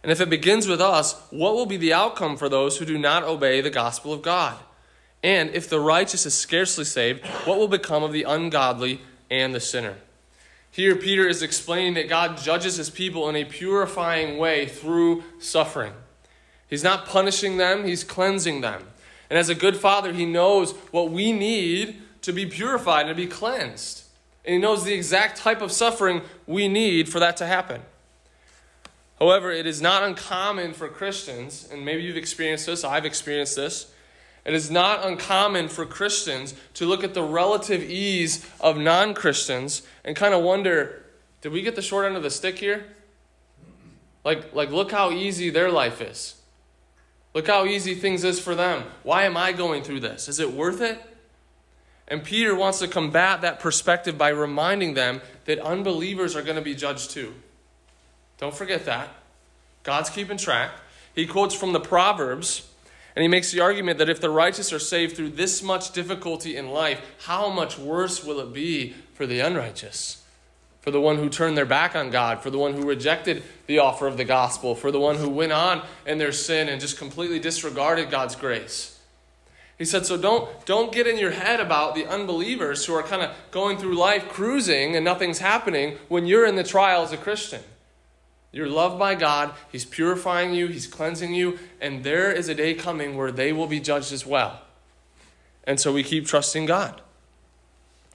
And 0.02 0.12
if 0.12 0.20
it 0.20 0.30
begins 0.30 0.68
with 0.68 0.82
us, 0.82 1.22
what 1.30 1.54
will 1.54 1.66
be 1.66 1.78
the 1.78 1.94
outcome 1.94 2.36
for 2.36 2.50
those 2.50 2.78
who 2.78 2.86
do 2.86 2.98
not 2.98 3.24
obey 3.24 3.62
the 3.62 3.70
gospel 3.70 4.12
of 4.12 4.22
God? 4.22 4.58
And 5.24 5.52
if 5.52 5.70
the 5.70 5.80
righteous 5.80 6.26
is 6.26 6.34
scarcely 6.34 6.84
saved, 6.84 7.26
what 7.46 7.58
will 7.58 7.70
become 7.70 8.04
of 8.04 8.12
the 8.12 8.24
ungodly 8.24 9.02
and 9.32 9.56
the 9.56 9.62
sinner? 9.62 9.96
Here, 10.70 10.96
Peter 10.96 11.28
is 11.28 11.42
explaining 11.42 11.94
that 11.94 12.10
God 12.10 12.38
judges 12.38 12.78
his 12.78 12.90
people 12.90 13.30
in 13.30 13.36
a 13.36 13.46
purifying 13.46 14.38
way 14.38 14.66
through 14.66 15.24
suffering. 15.40 15.94
He's 16.68 16.84
not 16.84 17.06
punishing 17.06 17.58
them, 17.58 17.86
he's 17.86 18.04
cleansing 18.04 18.62
them. 18.62 18.84
And 19.30 19.40
as 19.40 19.50
a 19.50 19.56
good 19.56 19.78
father, 19.78 20.12
he 20.12 20.26
knows 20.26 20.72
what 20.92 21.12
we 21.12 21.32
need 21.32 22.02
to 22.24 22.34
be 22.34 22.46
purified 22.46 23.02
and 23.02 23.10
to 23.10 23.16
be 23.16 23.28
cleansed. 23.28 24.04
And 24.44 24.56
he 24.56 24.60
knows 24.60 24.84
the 24.84 24.94
exact 24.94 25.38
type 25.38 25.62
of 25.62 25.72
suffering 25.72 26.22
we 26.48 26.68
need 26.68 27.08
for 27.08 27.20
that 27.20 27.38
to 27.38 27.46
happen. 27.46 27.82
However, 29.20 29.52
it 29.52 29.66
is 29.66 29.82
not 29.82 30.04
uncommon 30.04 30.74
for 30.74 30.90
Christians, 30.90 31.70
and 31.72 31.86
maybe 31.86 32.02
you've 32.02 32.18
experienced 32.18 32.66
this, 32.66 32.84
I've 32.84 33.06
experienced 33.06 33.56
this, 33.56 33.93
it 34.46 34.54
is 34.54 34.70
not 34.70 35.06
uncommon 35.06 35.70
for 35.70 35.86
Christians 35.86 36.54
to 36.76 36.86
look 36.86 37.04
at 37.04 37.14
the 37.14 37.24
relative 37.24 37.82
ease 37.82 38.46
of 38.60 38.78
non 38.78 39.14
Christians 39.14 39.84
and 40.04 40.16
kind 40.16 40.34
of 40.34 40.44
wonder 40.44 41.04
did 41.42 41.52
we 41.52 41.62
get 41.62 41.76
the 41.76 41.82
short 41.82 42.06
end 42.06 42.16
of 42.16 42.24
the 42.24 42.30
stick 42.30 42.58
here? 42.58 42.86
Like, 44.24 44.54
like, 44.54 44.72
look 44.72 44.92
how 44.92 45.12
easy 45.12 45.50
their 45.50 45.70
life 45.70 46.02
is. 46.02 46.36
Look 47.34 47.48
how 47.48 47.66
easy 47.66 47.96
things 47.96 48.24
is 48.24 48.40
for 48.40 48.56
them. 48.56 48.84
Why 49.04 49.24
am 49.24 49.36
I 49.36 49.52
going 49.52 49.84
through 49.84 50.00
this? 50.00 50.30
Is 50.30 50.40
it 50.40 50.54
worth 50.54 50.80
it? 50.80 51.02
And 52.08 52.24
Peter 52.24 52.56
wants 52.56 52.80
to 52.80 52.88
combat 52.88 53.42
that 53.42 53.60
perspective 53.60 54.18
by 54.18 54.30
reminding 54.30 54.94
them 54.94 55.22
that 55.46 55.60
unbelievers 55.60 56.36
are 56.36 56.44
going 56.44 56.56
to 56.56 56.62
be 56.62 56.76
judged 56.76 57.12
too. 57.12 57.34
Don't 58.38 58.56
forget 58.56 58.86
that. 58.86 59.10
God's 59.84 60.10
keeping 60.10 60.38
track. 60.38 60.72
He 61.14 61.26
quotes 61.26 61.56
from 61.56 61.74
the 61.74 61.80
Proverbs 61.80 62.70
and 63.16 63.22
he 63.22 63.28
makes 63.28 63.52
the 63.52 63.60
argument 63.60 64.00
that 64.00 64.10
if 64.10 64.20
the 64.20 64.30
righteous 64.30 64.74
are 64.74 64.80
saved 64.80 65.16
through 65.16 65.30
this 65.30 65.62
much 65.62 65.92
difficulty 65.92 66.58
in 66.58 66.70
life, 66.70 67.00
how 67.26 67.50
much 67.50 67.78
worse 67.78 68.24
will 68.24 68.40
it 68.40 68.54
be 68.54 68.96
for 69.14 69.28
the 69.28 69.40
unrighteous? 69.40 70.24
For 70.82 70.92
the 70.92 71.00
one 71.00 71.18
who 71.18 71.30
turned 71.30 71.56
their 71.56 71.66
back 71.66 71.96
on 71.96 72.10
God, 72.10 72.42
for 72.42 72.50
the 72.50 72.58
one 72.58 72.74
who 72.74 72.88
rejected 72.88 73.44
the 73.68 73.80
offer 73.80 74.08
of 74.08 74.18
the 74.18 74.26
gospel, 74.26 74.76
for 74.76 74.92
the 74.92 75.00
one 75.00 75.16
who 75.16 75.30
went 75.30 75.52
on 75.52 75.84
in 76.06 76.18
their 76.18 76.32
sin 76.32 76.68
and 76.68 76.82
just 76.82 76.98
completely 76.98 77.40
disregarded 77.40 78.10
God's 78.10 78.36
grace. 78.36 79.00
He 79.78 79.86
said, 79.86 80.06
so 80.06 80.18
don't, 80.18 80.66
don't 80.66 80.92
get 80.92 81.08
in 81.08 81.18
your 81.18 81.32
head 81.32 81.60
about 81.60 81.96
the 81.96 82.06
unbelievers 82.06 82.86
who 82.86 82.94
are 82.94 83.04
kind 83.04 83.22
of 83.22 83.32
going 83.52 83.78
through 83.78 83.96
life 83.96 84.30
cruising 84.30 84.96
and 84.96 85.06
nothing's 85.06 85.40
happening 85.40 85.98
when 86.10 86.26
you're 86.26 86.46
in 86.46 86.56
the 86.56 86.64
trial 86.64 87.04
as 87.04 87.12
a 87.12 87.18
Christian. 87.18 87.62
You're 88.54 88.70
loved 88.70 89.00
by 89.00 89.16
God. 89.16 89.52
He's 89.72 89.84
purifying 89.84 90.54
you, 90.54 90.68
He's 90.68 90.88
cleansing 90.88 91.34
you, 91.34 91.60
and 91.82 92.04
there 92.04 92.32
is 92.32 92.48
a 92.48 92.56
day 92.56 92.76
coming 92.76 93.18
where 93.18 93.32
they 93.32 93.52
will 93.52 93.68
be 93.68 93.80
judged 93.80 94.14
as 94.14 94.26
well. 94.26 94.62
And 95.66 95.80
so 95.80 95.92
we 95.92 96.04
keep 96.04 96.28
trusting 96.28 96.68
God. 96.68 97.02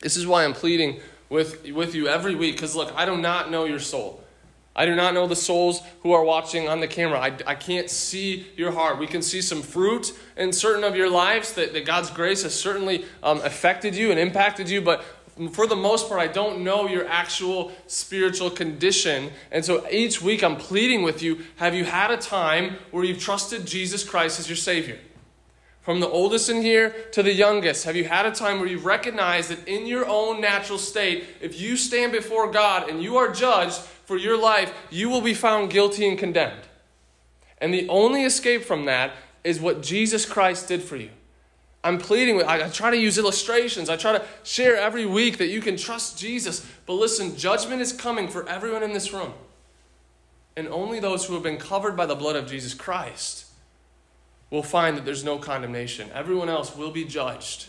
This 0.00 0.16
is 0.16 0.26
why 0.26 0.44
I'm 0.44 0.52
pleading 0.52 1.00
with, 1.28 1.68
with 1.72 1.94
you 1.94 2.06
every 2.08 2.36
week, 2.36 2.54
because 2.54 2.76
look, 2.76 2.92
I 2.94 3.04
do 3.04 3.16
not 3.16 3.50
know 3.50 3.64
your 3.64 3.80
soul. 3.80 4.22
I 4.76 4.86
do 4.86 4.94
not 4.94 5.12
know 5.12 5.26
the 5.26 5.34
souls 5.34 5.82
who 6.02 6.12
are 6.12 6.22
watching 6.22 6.68
on 6.68 6.78
the 6.78 6.86
camera. 6.86 7.18
I, 7.18 7.36
I 7.44 7.54
can't 7.56 7.90
see 7.90 8.46
your 8.56 8.70
heart. 8.70 9.00
We 9.00 9.08
can 9.08 9.22
see 9.22 9.42
some 9.42 9.60
fruit 9.60 10.16
in 10.36 10.52
certain 10.52 10.84
of 10.84 10.94
your 10.94 11.10
lives 11.10 11.54
that, 11.54 11.72
that 11.72 11.84
God's 11.84 12.10
grace 12.10 12.44
has 12.44 12.54
certainly 12.54 13.04
um, 13.24 13.40
affected 13.40 13.96
you 13.96 14.12
and 14.12 14.20
impacted 14.20 14.70
you, 14.70 14.80
but 14.80 15.04
for 15.52 15.66
the 15.66 15.76
most 15.76 16.08
part, 16.08 16.20
I 16.20 16.26
don't 16.26 16.64
know 16.64 16.88
your 16.88 17.06
actual 17.06 17.72
spiritual 17.86 18.50
condition. 18.50 19.30
And 19.52 19.64
so 19.64 19.86
each 19.90 20.20
week 20.20 20.42
I'm 20.42 20.56
pleading 20.56 21.02
with 21.02 21.22
you 21.22 21.44
have 21.56 21.74
you 21.74 21.84
had 21.84 22.10
a 22.10 22.16
time 22.16 22.76
where 22.90 23.04
you've 23.04 23.20
trusted 23.20 23.66
Jesus 23.66 24.02
Christ 24.02 24.40
as 24.40 24.48
your 24.48 24.56
Savior? 24.56 24.98
From 25.82 26.00
the 26.00 26.08
oldest 26.08 26.50
in 26.50 26.60
here 26.60 26.90
to 27.12 27.22
the 27.22 27.32
youngest, 27.32 27.84
have 27.84 27.96
you 27.96 28.04
had 28.04 28.26
a 28.26 28.30
time 28.30 28.58
where 28.58 28.68
you've 28.68 28.84
recognized 28.84 29.50
that 29.50 29.66
in 29.66 29.86
your 29.86 30.06
own 30.06 30.40
natural 30.40 30.78
state, 30.78 31.24
if 31.40 31.58
you 31.58 31.76
stand 31.76 32.12
before 32.12 32.50
God 32.50 32.90
and 32.90 33.02
you 33.02 33.16
are 33.16 33.32
judged 33.32 33.78
for 33.78 34.16
your 34.16 34.36
life, 34.36 34.72
you 34.90 35.08
will 35.08 35.22
be 35.22 35.34
found 35.34 35.70
guilty 35.70 36.06
and 36.06 36.18
condemned? 36.18 36.62
And 37.58 37.72
the 37.72 37.88
only 37.88 38.24
escape 38.24 38.64
from 38.64 38.84
that 38.84 39.12
is 39.44 39.60
what 39.60 39.82
Jesus 39.82 40.26
Christ 40.26 40.68
did 40.68 40.82
for 40.82 40.96
you. 40.96 41.10
I'm 41.84 41.98
pleading 41.98 42.36
with, 42.36 42.46
I, 42.46 42.66
I 42.66 42.68
try 42.68 42.90
to 42.90 42.96
use 42.96 43.18
illustrations. 43.18 43.88
I 43.88 43.96
try 43.96 44.12
to 44.12 44.24
share 44.42 44.76
every 44.76 45.06
week 45.06 45.38
that 45.38 45.48
you 45.48 45.60
can 45.60 45.76
trust 45.76 46.18
Jesus. 46.18 46.66
But 46.86 46.94
listen, 46.94 47.36
judgment 47.36 47.80
is 47.80 47.92
coming 47.92 48.28
for 48.28 48.48
everyone 48.48 48.82
in 48.82 48.92
this 48.92 49.12
room. 49.12 49.32
And 50.56 50.66
only 50.68 50.98
those 50.98 51.24
who 51.24 51.34
have 51.34 51.42
been 51.42 51.56
covered 51.56 51.96
by 51.96 52.06
the 52.06 52.16
blood 52.16 52.34
of 52.34 52.48
Jesus 52.48 52.74
Christ 52.74 53.46
will 54.50 54.62
find 54.62 54.96
that 54.96 55.04
there's 55.04 55.22
no 55.22 55.38
condemnation. 55.38 56.10
Everyone 56.12 56.48
else 56.48 56.74
will 56.74 56.90
be 56.90 57.04
judged. 57.04 57.68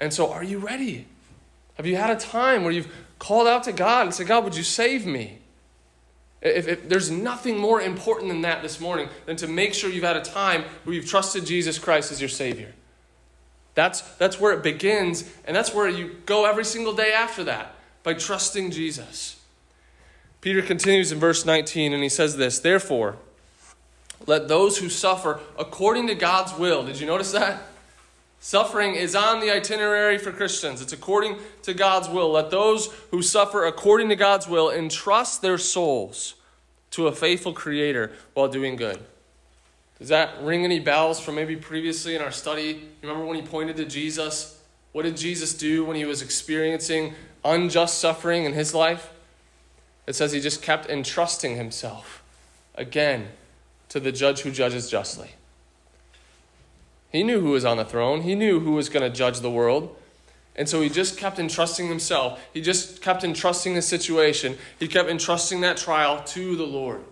And 0.00 0.12
so, 0.12 0.32
are 0.32 0.44
you 0.44 0.58
ready? 0.58 1.06
Have 1.74 1.86
you 1.86 1.96
had 1.96 2.10
a 2.10 2.16
time 2.16 2.62
where 2.62 2.72
you've 2.72 2.92
called 3.18 3.46
out 3.46 3.64
to 3.64 3.72
God 3.72 4.06
and 4.06 4.14
said, 4.14 4.26
God, 4.26 4.44
would 4.44 4.56
you 4.56 4.62
save 4.62 5.04
me? 5.04 5.40
If, 6.40 6.68
if, 6.68 6.88
there's 6.88 7.10
nothing 7.10 7.58
more 7.58 7.80
important 7.80 8.28
than 8.28 8.42
that 8.42 8.62
this 8.62 8.80
morning 8.80 9.08
than 9.26 9.36
to 9.36 9.46
make 9.46 9.74
sure 9.74 9.90
you've 9.90 10.04
had 10.04 10.16
a 10.16 10.22
time 10.22 10.64
where 10.84 10.94
you've 10.94 11.08
trusted 11.08 11.46
Jesus 11.46 11.78
Christ 11.78 12.12
as 12.12 12.20
your 12.20 12.28
Savior. 12.28 12.72
That's, 13.74 14.02
that's 14.16 14.38
where 14.38 14.52
it 14.52 14.62
begins, 14.62 15.28
and 15.44 15.56
that's 15.56 15.74
where 15.74 15.88
you 15.88 16.16
go 16.26 16.44
every 16.44 16.64
single 16.64 16.94
day 16.94 17.12
after 17.12 17.44
that 17.44 17.74
by 18.02 18.14
trusting 18.14 18.70
Jesus. 18.70 19.40
Peter 20.40 20.62
continues 20.62 21.10
in 21.10 21.18
verse 21.18 21.44
19, 21.44 21.92
and 21.92 22.02
he 22.02 22.08
says 22.08 22.36
this 22.36 22.58
Therefore, 22.58 23.16
let 24.26 24.48
those 24.48 24.78
who 24.78 24.88
suffer 24.88 25.40
according 25.58 26.06
to 26.06 26.14
God's 26.14 26.56
will, 26.56 26.84
did 26.84 27.00
you 27.00 27.06
notice 27.06 27.32
that? 27.32 27.62
Suffering 28.40 28.94
is 28.94 29.16
on 29.16 29.40
the 29.40 29.50
itinerary 29.50 30.18
for 30.18 30.30
Christians. 30.30 30.82
It's 30.82 30.92
according 30.92 31.38
to 31.62 31.72
God's 31.72 32.10
will. 32.10 32.30
Let 32.30 32.50
those 32.50 32.92
who 33.10 33.22
suffer 33.22 33.64
according 33.64 34.10
to 34.10 34.16
God's 34.16 34.46
will 34.46 34.70
entrust 34.70 35.40
their 35.40 35.56
souls 35.56 36.34
to 36.90 37.06
a 37.06 37.12
faithful 37.12 37.54
Creator 37.54 38.12
while 38.34 38.48
doing 38.48 38.76
good. 38.76 39.00
Does 39.98 40.08
that 40.08 40.42
ring 40.42 40.64
any 40.64 40.80
bells 40.80 41.20
from 41.20 41.36
maybe 41.36 41.56
previously 41.56 42.14
in 42.16 42.22
our 42.22 42.32
study? 42.32 42.88
Remember 43.02 43.24
when 43.24 43.36
he 43.36 43.42
pointed 43.42 43.76
to 43.76 43.84
Jesus? 43.84 44.60
What 44.92 45.02
did 45.02 45.16
Jesus 45.16 45.54
do 45.54 45.84
when 45.84 45.96
he 45.96 46.04
was 46.04 46.22
experiencing 46.22 47.14
unjust 47.44 47.98
suffering 47.98 48.44
in 48.44 48.52
his 48.52 48.74
life? 48.74 49.12
It 50.06 50.14
says 50.14 50.32
he 50.32 50.40
just 50.40 50.62
kept 50.62 50.88
entrusting 50.88 51.56
himself 51.56 52.22
again 52.74 53.28
to 53.88 54.00
the 54.00 54.12
judge 54.12 54.40
who 54.40 54.50
judges 54.50 54.90
justly. 54.90 55.30
He 57.10 57.22
knew 57.22 57.40
who 57.40 57.50
was 57.50 57.64
on 57.64 57.76
the 57.76 57.84
throne, 57.84 58.22
he 58.22 58.34
knew 58.34 58.60
who 58.60 58.72
was 58.72 58.88
going 58.88 59.08
to 59.08 59.16
judge 59.16 59.40
the 59.40 59.50
world. 59.50 59.96
And 60.56 60.68
so 60.68 60.80
he 60.80 60.88
just 60.88 61.18
kept 61.18 61.38
entrusting 61.38 61.88
himself. 61.88 62.40
He 62.52 62.60
just 62.60 63.02
kept 63.02 63.24
entrusting 63.24 63.74
the 63.74 63.82
situation. 63.82 64.56
He 64.78 64.86
kept 64.86 65.08
entrusting 65.08 65.60
that 65.62 65.76
trial 65.76 66.22
to 66.24 66.54
the 66.54 66.66
Lord. 66.66 67.02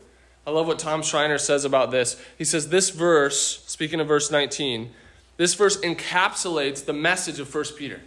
I 0.47 0.51
love 0.51 0.67
what 0.67 0.79
Tom 0.79 1.03
Schreiner 1.03 1.39
says 1.39 1.65
about 1.65 1.91
this. 1.91 2.21
He 2.37 2.45
says, 2.45 2.69
This 2.69 2.91
verse, 2.91 3.63
speaking 3.67 4.01
of 4.01 4.09
verse 4.09 4.31
19, 4.31 4.91
this 5.37 5.55
verse 5.55 5.79
encapsulates 5.81 6.85
the 6.85 6.93
message 6.93 7.39
of 7.39 7.53
1 7.53 7.65
Peter. 7.77 8.01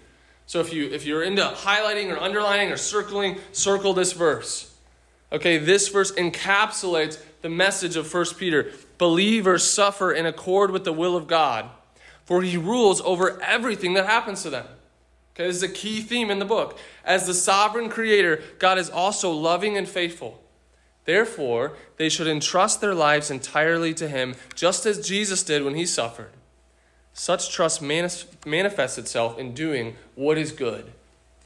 So 0.47 0.59
if, 0.59 0.71
you, 0.71 0.89
if 0.89 1.05
you're 1.05 1.23
into 1.23 1.41
highlighting 1.41 2.13
or 2.13 2.19
underlining 2.19 2.71
or 2.71 2.77
circling, 2.77 3.37
circle 3.51 3.93
this 3.93 4.13
verse. 4.13 4.73
Okay, 5.31 5.57
this 5.57 5.87
verse 5.87 6.11
encapsulates 6.11 7.19
the 7.41 7.49
message 7.49 7.95
of 7.95 8.13
1 8.13 8.25
Peter. 8.37 8.71
Believers 8.97 9.63
suffer 9.69 10.11
in 10.11 10.25
accord 10.25 10.71
with 10.71 10.83
the 10.83 10.93
will 10.93 11.15
of 11.15 11.27
God 11.27 11.69
for 12.25 12.41
he 12.41 12.57
rules 12.57 13.01
over 13.01 13.41
everything 13.41 13.93
that 13.93 14.07
happens 14.07 14.43
to 14.43 14.49
them. 14.49 14.65
Okay, 15.35 15.47
this 15.47 15.57
is 15.57 15.63
a 15.63 15.69
key 15.69 16.01
theme 16.01 16.31
in 16.31 16.39
the 16.39 16.45
book. 16.45 16.77
As 17.03 17.27
the 17.27 17.33
sovereign 17.33 17.89
creator, 17.89 18.41
God 18.57 18.77
is 18.77 18.89
also 18.89 19.31
loving 19.31 19.77
and 19.77 19.87
faithful. 19.87 20.41
Therefore, 21.05 21.73
they 21.97 22.09
should 22.09 22.27
entrust 22.27 22.81
their 22.81 22.95
lives 22.95 23.31
entirely 23.31 23.93
to 23.93 24.07
him, 24.07 24.35
just 24.55 24.85
as 24.85 25.07
Jesus 25.07 25.43
did 25.43 25.63
when 25.63 25.75
he 25.75 25.85
suffered. 25.85 26.31
Such 27.13 27.51
trust 27.51 27.81
manifests 27.81 28.97
itself 28.97 29.39
in 29.39 29.53
doing 29.53 29.95
what 30.15 30.37
is 30.37 30.51
good, 30.51 30.91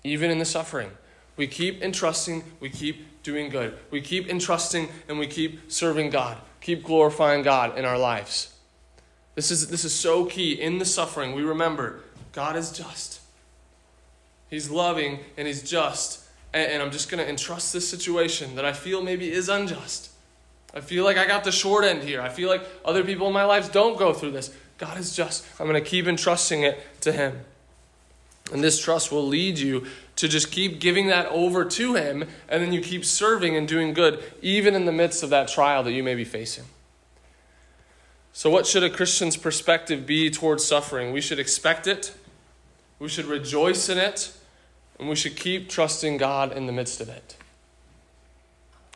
even 0.03 0.31
in 0.31 0.39
the 0.39 0.45
suffering. 0.45 0.91
We 1.35 1.47
keep 1.47 1.81
entrusting, 1.81 2.43
we 2.59 2.69
keep 2.69 3.21
doing 3.21 3.49
good. 3.49 3.77
We 3.91 4.01
keep 4.01 4.27
entrusting, 4.29 4.89
and 5.07 5.19
we 5.19 5.27
keep 5.27 5.71
serving 5.71 6.09
God, 6.09 6.37
keep 6.61 6.83
glorifying 6.83 7.43
God 7.43 7.77
in 7.77 7.85
our 7.85 7.97
lives. 7.97 8.53
This 9.35 9.51
is, 9.51 9.67
this 9.69 9.85
is 9.85 9.93
so 9.93 10.25
key. 10.25 10.53
In 10.53 10.79
the 10.79 10.85
suffering, 10.85 11.33
we 11.33 11.43
remember 11.43 12.01
God 12.31 12.55
is 12.55 12.71
just. 12.71 13.21
He's 14.49 14.69
loving 14.69 15.19
and 15.37 15.47
He's 15.47 15.63
just. 15.63 16.18
And, 16.53 16.81
I'm 16.81 16.91
just 16.91 17.11
going 17.11 17.23
to 17.23 17.29
entrust 17.29 17.73
this 17.73 17.87
situation 17.87 18.55
that 18.55 18.65
I 18.65 18.73
feel 18.73 19.03
maybe 19.03 19.31
is 19.31 19.49
unjust. 19.49 20.09
I 20.73 20.81
feel 20.81 21.03
like 21.03 21.17
I 21.17 21.27
got 21.27 21.43
the 21.43 21.51
short 21.51 21.85
end 21.85 22.03
here. 22.03 22.21
I 22.21 22.29
feel 22.29 22.49
like 22.49 22.63
other 22.83 23.03
people 23.03 23.27
in 23.27 23.33
my 23.33 23.43
lives 23.43 23.69
don't 23.69 23.97
go 23.97 24.13
through 24.13 24.31
this. 24.31 24.53
God 24.77 24.97
is 24.97 25.15
just. 25.15 25.45
I'm 25.59 25.67
going 25.67 25.81
to 25.81 25.87
keep 25.87 26.07
entrusting 26.07 26.63
it 26.63 26.83
to 27.01 27.11
Him. 27.11 27.39
And 28.51 28.63
this 28.63 28.81
trust 28.81 29.11
will 29.11 29.27
lead 29.27 29.59
you 29.59 29.85
to 30.15 30.27
just 30.27 30.51
keep 30.51 30.79
giving 30.79 31.07
that 31.07 31.27
over 31.27 31.63
to 31.63 31.95
Him, 31.95 32.27
and 32.47 32.63
then 32.63 32.73
you 32.73 32.81
keep 32.81 33.05
serving 33.05 33.55
and 33.55 33.67
doing 33.67 33.93
good, 33.93 34.23
even 34.41 34.75
in 34.75 34.85
the 34.85 34.91
midst 34.91 35.23
of 35.23 35.29
that 35.29 35.47
trial 35.47 35.83
that 35.83 35.91
you 35.91 36.03
may 36.03 36.15
be 36.15 36.25
facing. 36.25 36.65
So, 38.33 38.49
what 38.49 38.65
should 38.65 38.83
a 38.83 38.89
Christian's 38.89 39.37
perspective 39.37 40.05
be 40.05 40.29
towards 40.29 40.65
suffering? 40.65 41.11
We 41.11 41.21
should 41.21 41.39
expect 41.39 41.87
it, 41.87 42.13
we 42.97 43.07
should 43.07 43.25
rejoice 43.25 43.87
in 43.89 43.97
it, 43.97 44.33
and 44.99 45.09
we 45.09 45.15
should 45.15 45.35
keep 45.35 45.69
trusting 45.69 46.17
God 46.17 46.51
in 46.51 46.65
the 46.65 46.73
midst 46.73 47.01
of 47.01 47.09
it. 47.09 47.37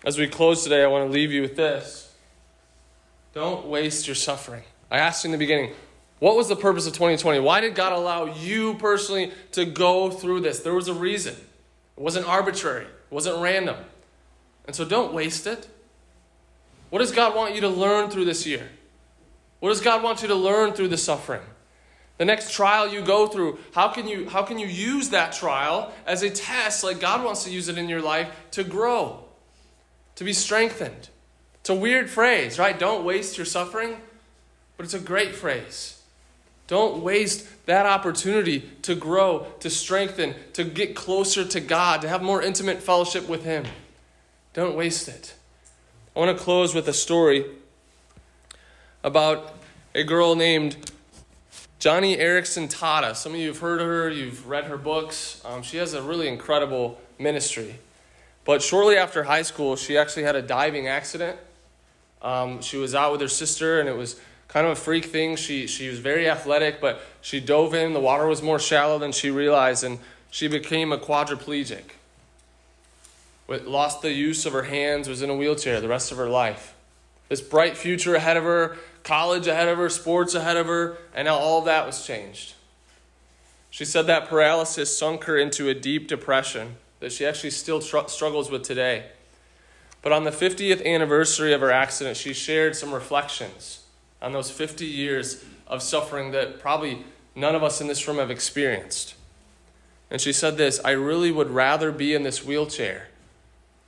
As 0.05 0.17
we 0.17 0.27
close 0.27 0.63
today, 0.63 0.83
I 0.83 0.87
want 0.87 1.07
to 1.07 1.11
leave 1.11 1.31
you 1.31 1.41
with 1.41 1.55
this 1.55 2.13
don't 3.33 3.65
waste 3.65 4.07
your 4.07 4.15
suffering. 4.15 4.61
I 4.91 4.99
asked 4.99 5.23
you 5.23 5.29
in 5.29 5.31
the 5.31 5.39
beginning, 5.39 5.73
what 6.19 6.35
was 6.35 6.49
the 6.49 6.55
purpose 6.55 6.85
of 6.85 6.93
2020? 6.93 7.39
Why 7.39 7.61
did 7.61 7.73
God 7.73 7.91
allow 7.91 8.25
you 8.25 8.75
personally 8.75 9.31
to 9.53 9.65
go 9.65 10.11
through 10.11 10.41
this? 10.41 10.59
There 10.59 10.75
was 10.75 10.87
a 10.87 10.93
reason. 10.93 11.33
It 11.33 12.01
wasn't 12.01 12.27
arbitrary, 12.27 12.85
it 12.85 13.11
wasn't 13.13 13.41
random. 13.41 13.77
And 14.65 14.75
so 14.75 14.85
don't 14.85 15.13
waste 15.13 15.47
it. 15.47 15.67
What 16.89 16.99
does 16.99 17.11
God 17.11 17.35
want 17.35 17.55
you 17.55 17.61
to 17.61 17.69
learn 17.69 18.11
through 18.11 18.25
this 18.25 18.45
year? 18.45 18.69
What 19.59 19.69
does 19.69 19.81
God 19.81 20.03
want 20.03 20.21
you 20.21 20.27
to 20.27 20.35
learn 20.35 20.73
through 20.73 20.89
the 20.89 20.97
suffering? 20.97 21.41
The 22.17 22.25
next 22.25 22.51
trial 22.51 22.87
you 22.87 23.01
go 23.01 23.27
through, 23.27 23.59
how 23.73 23.87
can 23.89 24.07
you, 24.07 24.29
how 24.29 24.43
can 24.43 24.59
you 24.59 24.67
use 24.67 25.09
that 25.09 25.33
trial 25.33 25.91
as 26.05 26.21
a 26.21 26.29
test, 26.29 26.83
like 26.83 26.99
God 26.99 27.23
wants 27.23 27.43
to 27.45 27.51
use 27.51 27.69
it 27.69 27.77
in 27.77 27.89
your 27.89 28.01
life, 28.01 28.29
to 28.51 28.63
grow, 28.63 29.23
to 30.15 30.23
be 30.23 30.33
strengthened? 30.33 31.09
It's 31.61 31.69
a 31.69 31.75
weird 31.75 32.09
phrase, 32.09 32.59
right? 32.59 32.77
Don't 32.77 33.03
waste 33.03 33.37
your 33.37 33.45
suffering, 33.45 33.97
but 34.77 34.83
it's 34.83 34.93
a 34.93 34.99
great 34.99 35.33
phrase. 35.33 36.01
Don't 36.67 37.03
waste 37.03 37.65
that 37.65 37.85
opportunity 37.85 38.69
to 38.83 38.95
grow, 38.95 39.47
to 39.59 39.69
strengthen, 39.69 40.35
to 40.53 40.63
get 40.63 40.95
closer 40.95 41.43
to 41.43 41.59
God, 41.59 42.01
to 42.01 42.09
have 42.09 42.21
more 42.21 42.41
intimate 42.41 42.81
fellowship 42.81 43.27
with 43.27 43.43
Him. 43.43 43.65
Don't 44.53 44.75
waste 44.75 45.07
it. 45.07 45.33
I 46.15 46.19
want 46.19 46.37
to 46.37 46.43
close 46.43 46.75
with 46.75 46.87
a 46.87 46.93
story 46.93 47.45
about 49.03 49.55
a 49.95 50.03
girl 50.03 50.35
named 50.35 50.91
Joni 51.83 52.17
Eareckson 52.17 52.73
Tada. 52.73 53.13
Some 53.13 53.33
of 53.33 53.39
you 53.41 53.49
have 53.49 53.59
heard 53.59 53.81
of 53.81 53.87
her, 53.87 54.09
you've 54.09 54.47
read 54.47 54.63
her 54.67 54.77
books. 54.77 55.41
Um, 55.43 55.63
she 55.63 55.75
has 55.75 55.93
a 55.93 56.01
really 56.01 56.29
incredible 56.29 56.97
ministry. 57.19 57.75
But 58.45 58.61
shortly 58.61 58.95
after 58.95 59.23
high 59.23 59.41
school, 59.41 59.75
she 59.75 59.97
actually 59.97 60.23
had 60.23 60.37
a 60.37 60.41
diving 60.41 60.87
accident. 60.87 61.37
Um, 62.21 62.61
she 62.61 62.77
was 62.77 62.95
out 62.95 63.11
with 63.11 63.19
her 63.19 63.27
sister, 63.27 63.81
and 63.81 63.89
it 63.89 63.97
was 63.97 64.17
kind 64.47 64.65
of 64.65 64.71
a 64.71 64.75
freak 64.77 65.03
thing. 65.03 65.35
She, 65.35 65.67
she 65.67 65.89
was 65.89 65.99
very 65.99 66.29
athletic, 66.29 66.79
but 66.79 67.01
she 67.19 67.41
dove 67.41 67.73
in. 67.73 67.91
The 67.91 67.99
water 67.99 68.27
was 68.27 68.41
more 68.41 68.59
shallow 68.59 68.97
than 68.97 69.11
she 69.11 69.29
realized, 69.29 69.83
and 69.83 69.99
she 70.31 70.47
became 70.47 70.93
a 70.93 70.97
quadriplegic. 70.97 71.83
Lost 73.49 74.01
the 74.01 74.13
use 74.13 74.45
of 74.45 74.53
her 74.53 74.63
hands, 74.63 75.09
was 75.09 75.21
in 75.21 75.29
a 75.29 75.35
wheelchair 75.35 75.81
the 75.81 75.89
rest 75.89 76.13
of 76.13 76.17
her 76.17 76.29
life. 76.29 76.75
This 77.27 77.41
bright 77.41 77.75
future 77.75 78.15
ahead 78.15 78.37
of 78.37 78.45
her, 78.45 78.77
college 79.03 79.47
ahead 79.47 79.67
of 79.67 79.77
her, 79.77 79.89
sports 79.89 80.33
ahead 80.33 80.57
of 80.57 80.67
her, 80.67 80.97
and 81.13 81.25
now 81.25 81.35
all 81.35 81.59
of 81.59 81.65
that 81.65 81.85
was 81.85 82.05
changed. 82.05 82.53
She 83.69 83.85
said 83.85 84.07
that 84.07 84.27
paralysis 84.27 84.97
sunk 84.97 85.25
her 85.25 85.37
into 85.37 85.67
a 85.67 85.73
deep 85.73 86.07
depression 86.07 86.75
that 86.99 87.11
she 87.11 87.25
actually 87.25 87.49
still 87.49 87.81
tr- 87.81 88.07
struggles 88.07 88.49
with 88.49 88.63
today. 88.63 89.05
But 90.01 90.11
on 90.11 90.23
the 90.23 90.31
50th 90.31 90.85
anniversary 90.85 91.53
of 91.53 91.61
her 91.61 91.71
accident, 91.71 92.17
she 92.17 92.33
shared 92.33 92.75
some 92.75 92.93
reflections 92.93 93.83
on 94.21 94.31
those 94.31 94.49
50 94.51 94.85
years 94.85 95.43
of 95.67 95.81
suffering 95.81 96.31
that 96.31 96.59
probably 96.59 97.03
none 97.35 97.55
of 97.55 97.63
us 97.63 97.81
in 97.81 97.87
this 97.87 98.07
room 98.07 98.17
have 98.17 98.31
experienced. 98.31 99.15
And 100.09 100.21
she 100.21 100.31
said 100.31 100.55
this 100.57 100.79
I 100.85 100.91
really 100.91 101.31
would 101.31 101.49
rather 101.49 101.91
be 101.91 102.13
in 102.13 102.23
this 102.23 102.45
wheelchair, 102.45 103.07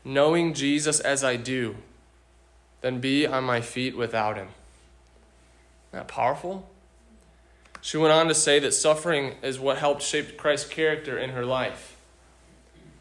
knowing 0.04 0.54
Jesus 0.54 0.99
as 0.99 1.23
I 1.23 1.36
do, 1.36 1.75
than 2.82 2.99
be 2.99 3.28
on 3.28 3.43
my 3.43 3.62
feet 3.62 3.95
without 3.95 4.36
him 4.36 4.47
that 5.91 6.08
powerful? 6.08 6.69
She 7.82 7.98
went 7.98 8.13
on 8.13 8.28
to 8.30 8.34
say 8.34 8.58
that 8.60 8.74
suffering 8.74 9.36
is 9.43 9.60
what 9.60 9.78
helped 9.78 10.02
shape 10.02 10.38
Christ's 10.38 10.69
character 10.69 11.17
in 11.19 11.30
her 11.30 11.45
life. 11.45 11.95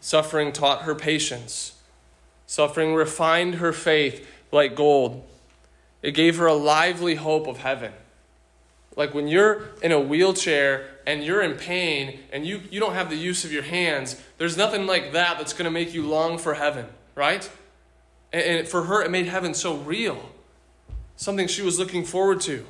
Suffering 0.01 0.53
taught 0.53 0.83
her 0.83 0.95
patience. 0.95 1.81
Suffering 2.47 2.95
refined 2.95 3.55
her 3.55 3.73
faith 3.73 4.29
like 4.53 4.77
gold. 4.77 5.27
It 6.03 6.13
gave 6.13 6.37
her 6.37 6.47
a 6.47 6.53
lively 6.53 7.15
hope 7.15 7.47
of 7.47 7.57
heaven. 7.57 7.93
Like 8.97 9.15
when 9.15 9.27
you're 9.27 9.71
in 9.83 9.91
a 9.91 9.99
wheelchair 9.99 10.87
and 11.07 11.25
you're 11.25 11.41
in 11.41 11.55
pain 11.55 12.21
and 12.31 12.47
you, 12.47 12.61
you 12.71 12.79
don't 12.79 12.93
have 12.93 13.09
the 13.09 13.17
use 13.17 13.45
of 13.45 13.53
your 13.53 13.63
hands, 13.63 14.21
there's 14.39 14.59
nothing 14.59 14.87
like 14.87 15.13
that 15.13 15.39
that's 15.39 15.55
going 15.55 15.65
to 15.65 15.71
make 15.71 15.95
you 15.95 16.07
long 16.07 16.37
for 16.37 16.53
heaven, 16.53 16.87
right? 17.15 17.51
And, 18.33 18.43
and 18.43 18.69
for 18.69 18.83
her, 18.83 19.03
it 19.03 19.11
made 19.11 19.27
heaven 19.27 19.55
so 19.55 19.77
real, 19.77 20.31
something 21.17 21.49
she 21.49 21.63
was 21.63 21.79
looking 21.79 22.05
forward 22.05 22.43
to. 22.43 22.67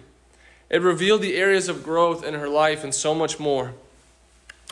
It 0.71 0.83
revealed 0.83 1.23
the 1.23 1.37
areas 1.37 1.69
of 1.69 1.83
growth 1.83 2.25
in 2.25 2.35
her 2.35 2.49
life 2.49 2.85
and 2.85 2.95
so 2.95 3.15
much 3.15 3.39
more. 3.39 3.75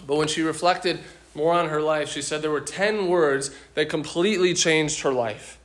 But 0.06 0.16
when 0.16 0.28
she 0.28 0.42
reflected 0.42 1.00
more 1.34 1.52
on 1.52 1.68
her 1.68 1.80
life, 1.80 2.08
she 2.08 2.22
said 2.22 2.42
there 2.42 2.50
were 2.50 2.60
10 2.60 3.08
words 3.08 3.50
that 3.74 3.88
completely 3.88 4.54
changed 4.54 5.02
her 5.02 5.12
life. 5.12 5.58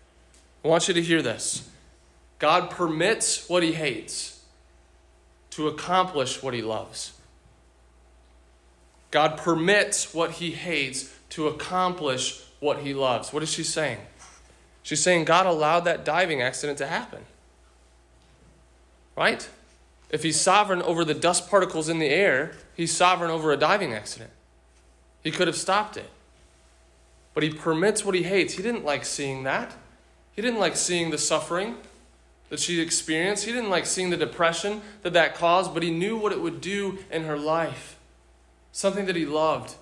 I 0.63 0.67
want 0.67 0.87
you 0.87 0.93
to 0.93 1.01
hear 1.01 1.21
this 1.21 1.69
God 2.39 2.69
permits 2.69 3.49
what 3.49 3.63
he 3.63 3.73
hates 3.73 4.43
to 5.51 5.67
accomplish 5.67 6.43
what 6.43 6.53
he 6.53 6.61
loves. 6.61 7.13
God 9.09 9.37
permits 9.37 10.13
what 10.13 10.31
he 10.31 10.51
hates 10.51 11.13
to 11.29 11.47
accomplish 11.47 12.43
what 12.59 12.79
he 12.79 12.93
loves. 12.93 13.31
What 13.33 13.43
is 13.43 13.51
she 13.51 13.63
saying? 13.63 13.99
She's 14.83 15.01
saying 15.01 15.25
God 15.25 15.45
allowed 15.45 15.81
that 15.81 16.05
diving 16.05 16.41
accident 16.41 16.77
to 16.77 16.87
happen. 16.87 17.25
Right? 19.15 19.47
If 20.09 20.23
he's 20.23 20.39
sovereign 20.39 20.81
over 20.81 21.03
the 21.03 21.13
dust 21.13 21.49
particles 21.49 21.89
in 21.89 21.99
the 21.99 22.09
air, 22.09 22.53
he's 22.75 22.95
sovereign 22.95 23.31
over 23.31 23.51
a 23.51 23.57
diving 23.57 23.93
accident. 23.93 24.31
He 25.21 25.31
could 25.31 25.47
have 25.47 25.57
stopped 25.57 25.97
it. 25.97 26.09
But 27.33 27.43
he 27.43 27.49
permits 27.49 28.05
what 28.05 28.15
he 28.15 28.23
hates. 28.23 28.53
He 28.53 28.63
didn't 28.63 28.85
like 28.85 29.05
seeing 29.05 29.43
that. 29.43 29.75
He 30.31 30.41
didn't 30.41 30.59
like 30.59 30.75
seeing 30.75 31.11
the 31.11 31.17
suffering 31.17 31.75
that 32.49 32.59
she 32.59 32.79
experienced. 32.79 33.45
He 33.45 33.51
didn't 33.51 33.69
like 33.69 33.85
seeing 33.85 34.09
the 34.09 34.17
depression 34.17 34.81
that 35.03 35.13
that 35.13 35.35
caused, 35.35 35.73
but 35.73 35.83
he 35.83 35.91
knew 35.91 36.17
what 36.17 36.31
it 36.31 36.41
would 36.41 36.61
do 36.61 36.99
in 37.11 37.25
her 37.25 37.37
life. 37.37 37.97
Something 38.71 39.05
that 39.05 39.15
he 39.15 39.25
loved. 39.25 39.75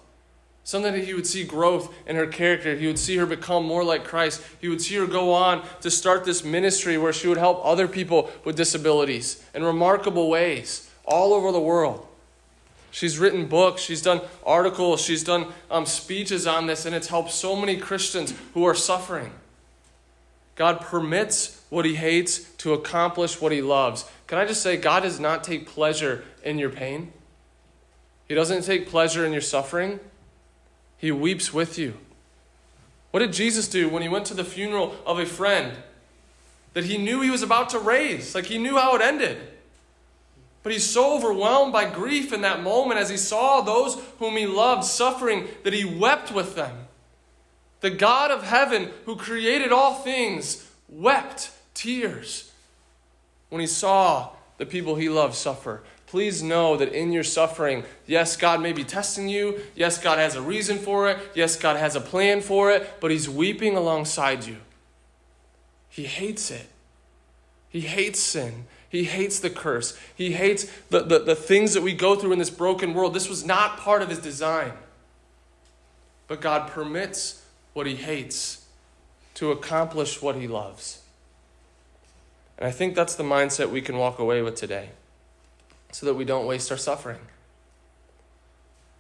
Something 0.65 0.93
that 0.93 1.05
he 1.05 1.13
would 1.13 1.27
see 1.27 1.43
growth 1.43 1.93
in 2.07 2.15
her 2.15 2.25
character. 2.25 2.75
He 2.75 2.87
would 2.87 2.97
see 2.97 3.15
her 3.17 3.27
become 3.27 3.63
more 3.63 3.83
like 3.83 4.03
Christ. 4.03 4.41
He 4.59 4.67
would 4.67 4.81
see 4.81 4.95
her 4.95 5.05
go 5.05 5.31
on 5.31 5.63
to 5.81 5.91
start 5.91 6.25
this 6.25 6.43
ministry 6.43 6.97
where 6.97 7.13
she 7.13 7.27
would 7.27 7.37
help 7.37 7.63
other 7.63 7.87
people 7.87 8.31
with 8.43 8.57
disabilities 8.57 9.45
in 9.53 9.63
remarkable 9.63 10.27
ways 10.27 10.89
all 11.05 11.35
over 11.35 11.51
the 11.51 11.59
world. 11.59 12.07
She's 12.89 13.19
written 13.19 13.45
books, 13.45 13.81
she's 13.81 14.01
done 14.01 14.21
articles, 14.43 15.01
she's 15.01 15.23
done 15.23 15.47
um, 15.69 15.85
speeches 15.85 16.47
on 16.47 16.65
this, 16.65 16.85
and 16.87 16.95
it's 16.95 17.09
helped 17.09 17.29
so 17.29 17.55
many 17.55 17.77
Christians 17.77 18.33
who 18.55 18.65
are 18.65 18.73
suffering. 18.73 19.33
God 20.55 20.81
permits 20.81 21.61
what 21.69 21.85
he 21.85 21.95
hates 21.95 22.39
to 22.53 22.73
accomplish 22.73 23.39
what 23.39 23.51
he 23.51 23.61
loves. 23.61 24.09
Can 24.25 24.39
I 24.39 24.45
just 24.45 24.63
say, 24.63 24.77
God 24.77 25.03
does 25.03 25.19
not 25.19 25.43
take 25.43 25.67
pleasure 25.67 26.23
in 26.43 26.57
your 26.57 26.69
pain? 26.71 27.11
He 28.27 28.33
doesn't 28.33 28.63
take 28.63 28.89
pleasure 28.89 29.25
in 29.25 29.31
your 29.31 29.41
suffering. 29.41 29.99
He 31.05 31.11
weeps 31.11 31.53
with 31.53 31.77
you. 31.77 31.93
What 33.11 33.19
did 33.19 33.31
Jesus 33.31 33.67
do 33.67 33.89
when 33.89 34.01
he 34.01 34.09
went 34.09 34.25
to 34.25 34.33
the 34.33 34.43
funeral 34.43 34.95
of 35.05 35.19
a 35.19 35.25
friend 35.27 35.77
that 36.73 36.85
he 36.85 36.97
knew 36.97 37.21
he 37.21 37.29
was 37.29 37.43
about 37.43 37.69
to 37.69 37.79
raise? 37.79 38.33
Like 38.33 38.47
he 38.47 38.57
knew 38.57 38.77
how 38.77 38.95
it 38.95 39.03
ended. 39.03 39.37
But 40.63 40.71
he's 40.71 40.89
so 40.89 41.15
overwhelmed 41.15 41.71
by 41.71 41.87
grief 41.87 42.33
in 42.33 42.41
that 42.41 42.63
moment 42.63 42.99
as 42.99 43.11
he 43.11 43.17
saw 43.17 43.61
those 43.61 44.01
whom 44.17 44.35
he 44.35 44.47
loved 44.47 44.83
suffering 44.83 45.47
that 45.63 45.73
he 45.73 45.85
wept 45.85 46.31
with 46.31 46.55
them. 46.55 46.75
The 47.81 47.91
God 47.91 48.31
of 48.31 48.41
heaven, 48.41 48.89
who 49.05 49.15
created 49.15 49.71
all 49.71 49.93
things, 49.93 50.67
wept 50.89 51.51
tears 51.75 52.51
when 53.49 53.61
he 53.61 53.67
saw 53.67 54.31
the 54.57 54.65
people 54.65 54.95
he 54.95 55.07
loved 55.07 55.35
suffer. 55.35 55.83
Please 56.07 56.43
know 56.43 56.77
that 56.77 56.93
in 56.93 57.11
your 57.11 57.23
suffering, 57.23 57.83
yes, 58.05 58.37
God 58.37 58.61
may 58.61 58.73
be 58.73 58.83
testing 58.83 59.27
you. 59.27 59.59
Yes, 59.75 59.97
God 59.97 60.19
has 60.19 60.35
a 60.35 60.41
reason 60.41 60.77
for 60.77 61.09
it. 61.09 61.17
Yes, 61.33 61.55
God 61.55 61.77
has 61.77 61.95
a 61.95 62.01
plan 62.01 62.41
for 62.41 62.71
it, 62.71 62.99
but 62.99 63.11
he's 63.11 63.27
weeping 63.27 63.75
alongside 63.75 64.45
you. 64.45 64.57
He 65.89 66.03
hates 66.03 66.51
it. 66.51 66.67
He 67.69 67.81
hates 67.81 68.19
sin. 68.19 68.65
He 68.87 69.05
hates 69.05 69.39
the 69.39 69.49
curse. 69.49 69.97
He 70.15 70.33
hates 70.33 70.71
the, 70.89 71.01
the, 71.01 71.19
the 71.19 71.35
things 71.35 71.73
that 71.73 71.81
we 71.81 71.93
go 71.93 72.15
through 72.15 72.33
in 72.33 72.39
this 72.39 72.49
broken 72.49 72.93
world. 72.93 73.13
This 73.13 73.27
was 73.27 73.45
not 73.45 73.77
part 73.79 74.01
of 74.01 74.09
his 74.09 74.19
design. 74.19 74.73
But 76.27 76.39
God 76.39 76.69
permits 76.69 77.43
what 77.73 77.87
he 77.87 77.95
hates 77.95 78.65
to 79.35 79.51
accomplish 79.51 80.21
what 80.21 80.35
he 80.35 80.47
loves. 80.47 81.01
And 82.57 82.67
I 82.67 82.71
think 82.71 82.95
that's 82.95 83.15
the 83.15 83.23
mindset 83.23 83.69
we 83.69 83.81
can 83.81 83.97
walk 83.97 84.19
away 84.19 84.41
with 84.41 84.55
today 84.55 84.89
so 85.95 86.05
that 86.07 86.15
we 86.15 86.25
don't 86.25 86.45
waste 86.45 86.69
our 86.71 86.77
suffering. 86.77 87.19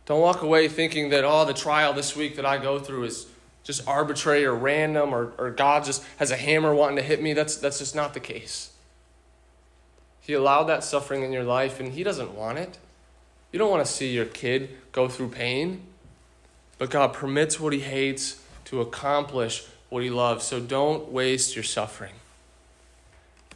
Don't 0.05 0.21
walk 0.21 0.41
away 0.41 0.69
thinking 0.69 1.09
that, 1.09 1.25
oh, 1.25 1.43
the 1.43 1.53
trial 1.53 1.91
this 1.91 2.15
week 2.15 2.37
that 2.37 2.45
I 2.45 2.57
go 2.57 2.79
through 2.79 3.03
is 3.03 3.27
just 3.65 3.85
arbitrary 3.85 4.45
or 4.45 4.55
random 4.55 5.13
or, 5.13 5.33
or 5.37 5.51
God 5.51 5.83
just 5.83 6.05
has 6.15 6.31
a 6.31 6.37
hammer 6.37 6.73
wanting 6.73 6.95
to 6.95 7.01
hit 7.01 7.21
me. 7.21 7.33
That's, 7.33 7.57
that's 7.57 7.79
just 7.79 7.95
not 7.95 8.13
the 8.13 8.21
case. 8.21 8.71
He 10.21 10.31
allowed 10.31 10.63
that 10.63 10.85
suffering 10.85 11.23
in 11.23 11.33
your 11.33 11.43
life 11.43 11.81
and 11.81 11.91
He 11.91 12.01
doesn't 12.01 12.33
want 12.33 12.59
it. 12.59 12.77
You 13.51 13.59
don't 13.59 13.69
want 13.69 13.85
to 13.85 13.91
see 13.91 14.13
your 14.13 14.25
kid 14.25 14.69
go 14.93 15.09
through 15.09 15.29
pain, 15.29 15.81
but 16.77 16.89
God 16.89 17.11
permits 17.11 17.59
what 17.59 17.73
He 17.73 17.81
hates 17.81 18.41
to 18.65 18.79
accomplish 18.79 19.67
what 19.89 20.01
he 20.01 20.09
loves. 20.09 20.45
So 20.45 20.61
don't 20.61 21.11
waste 21.11 21.57
your 21.57 21.63
suffering. 21.63 22.13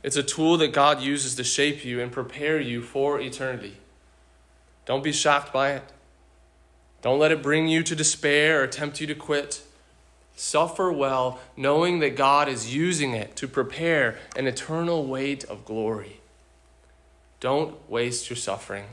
It's 0.02 0.16
a 0.16 0.24
tool 0.24 0.58
that 0.58 0.74
God 0.74 1.02
uses 1.02 1.36
to 1.36 1.44
shape 1.44 1.84
you 1.84 2.02
and 2.02 2.12
prepare 2.12 2.60
you 2.60 2.82
for 2.82 3.20
eternity. 3.20 3.78
Don't 4.86 5.04
be 5.04 5.12
shocked 5.12 5.52
by 5.52 5.72
it. 5.74 5.84
Don't 7.02 7.20
let 7.20 7.32
it 7.32 7.44
bring 7.44 7.68
you 7.68 7.84
to 7.84 7.96
despair 7.96 8.62
or 8.62 8.68
tempt 8.68 9.00
you 9.00 9.08
to 9.08 9.16
quit. 9.16 9.62
Suffer 10.36 10.92
well, 10.92 11.40
knowing 11.58 12.00
that 12.00 12.16
God 12.16 12.48
is 12.48 12.74
using 12.74 13.14
it 13.14 13.36
to 13.36 13.48
prepare 13.48 14.18
an 14.36 14.48
eternal 14.48 15.06
weight 15.06 15.44
of 15.44 15.66
glory. 15.66 16.22
Don't 17.40 17.90
waste 17.90 18.30
your 18.30 18.38
suffering. 18.38 18.86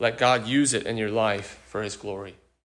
Let 0.00 0.18
God 0.18 0.46
use 0.46 0.74
it 0.74 0.86
in 0.86 0.96
your 0.96 1.10
life 1.10 1.60
for 1.66 1.82
his 1.82 1.96
glory. 1.96 2.34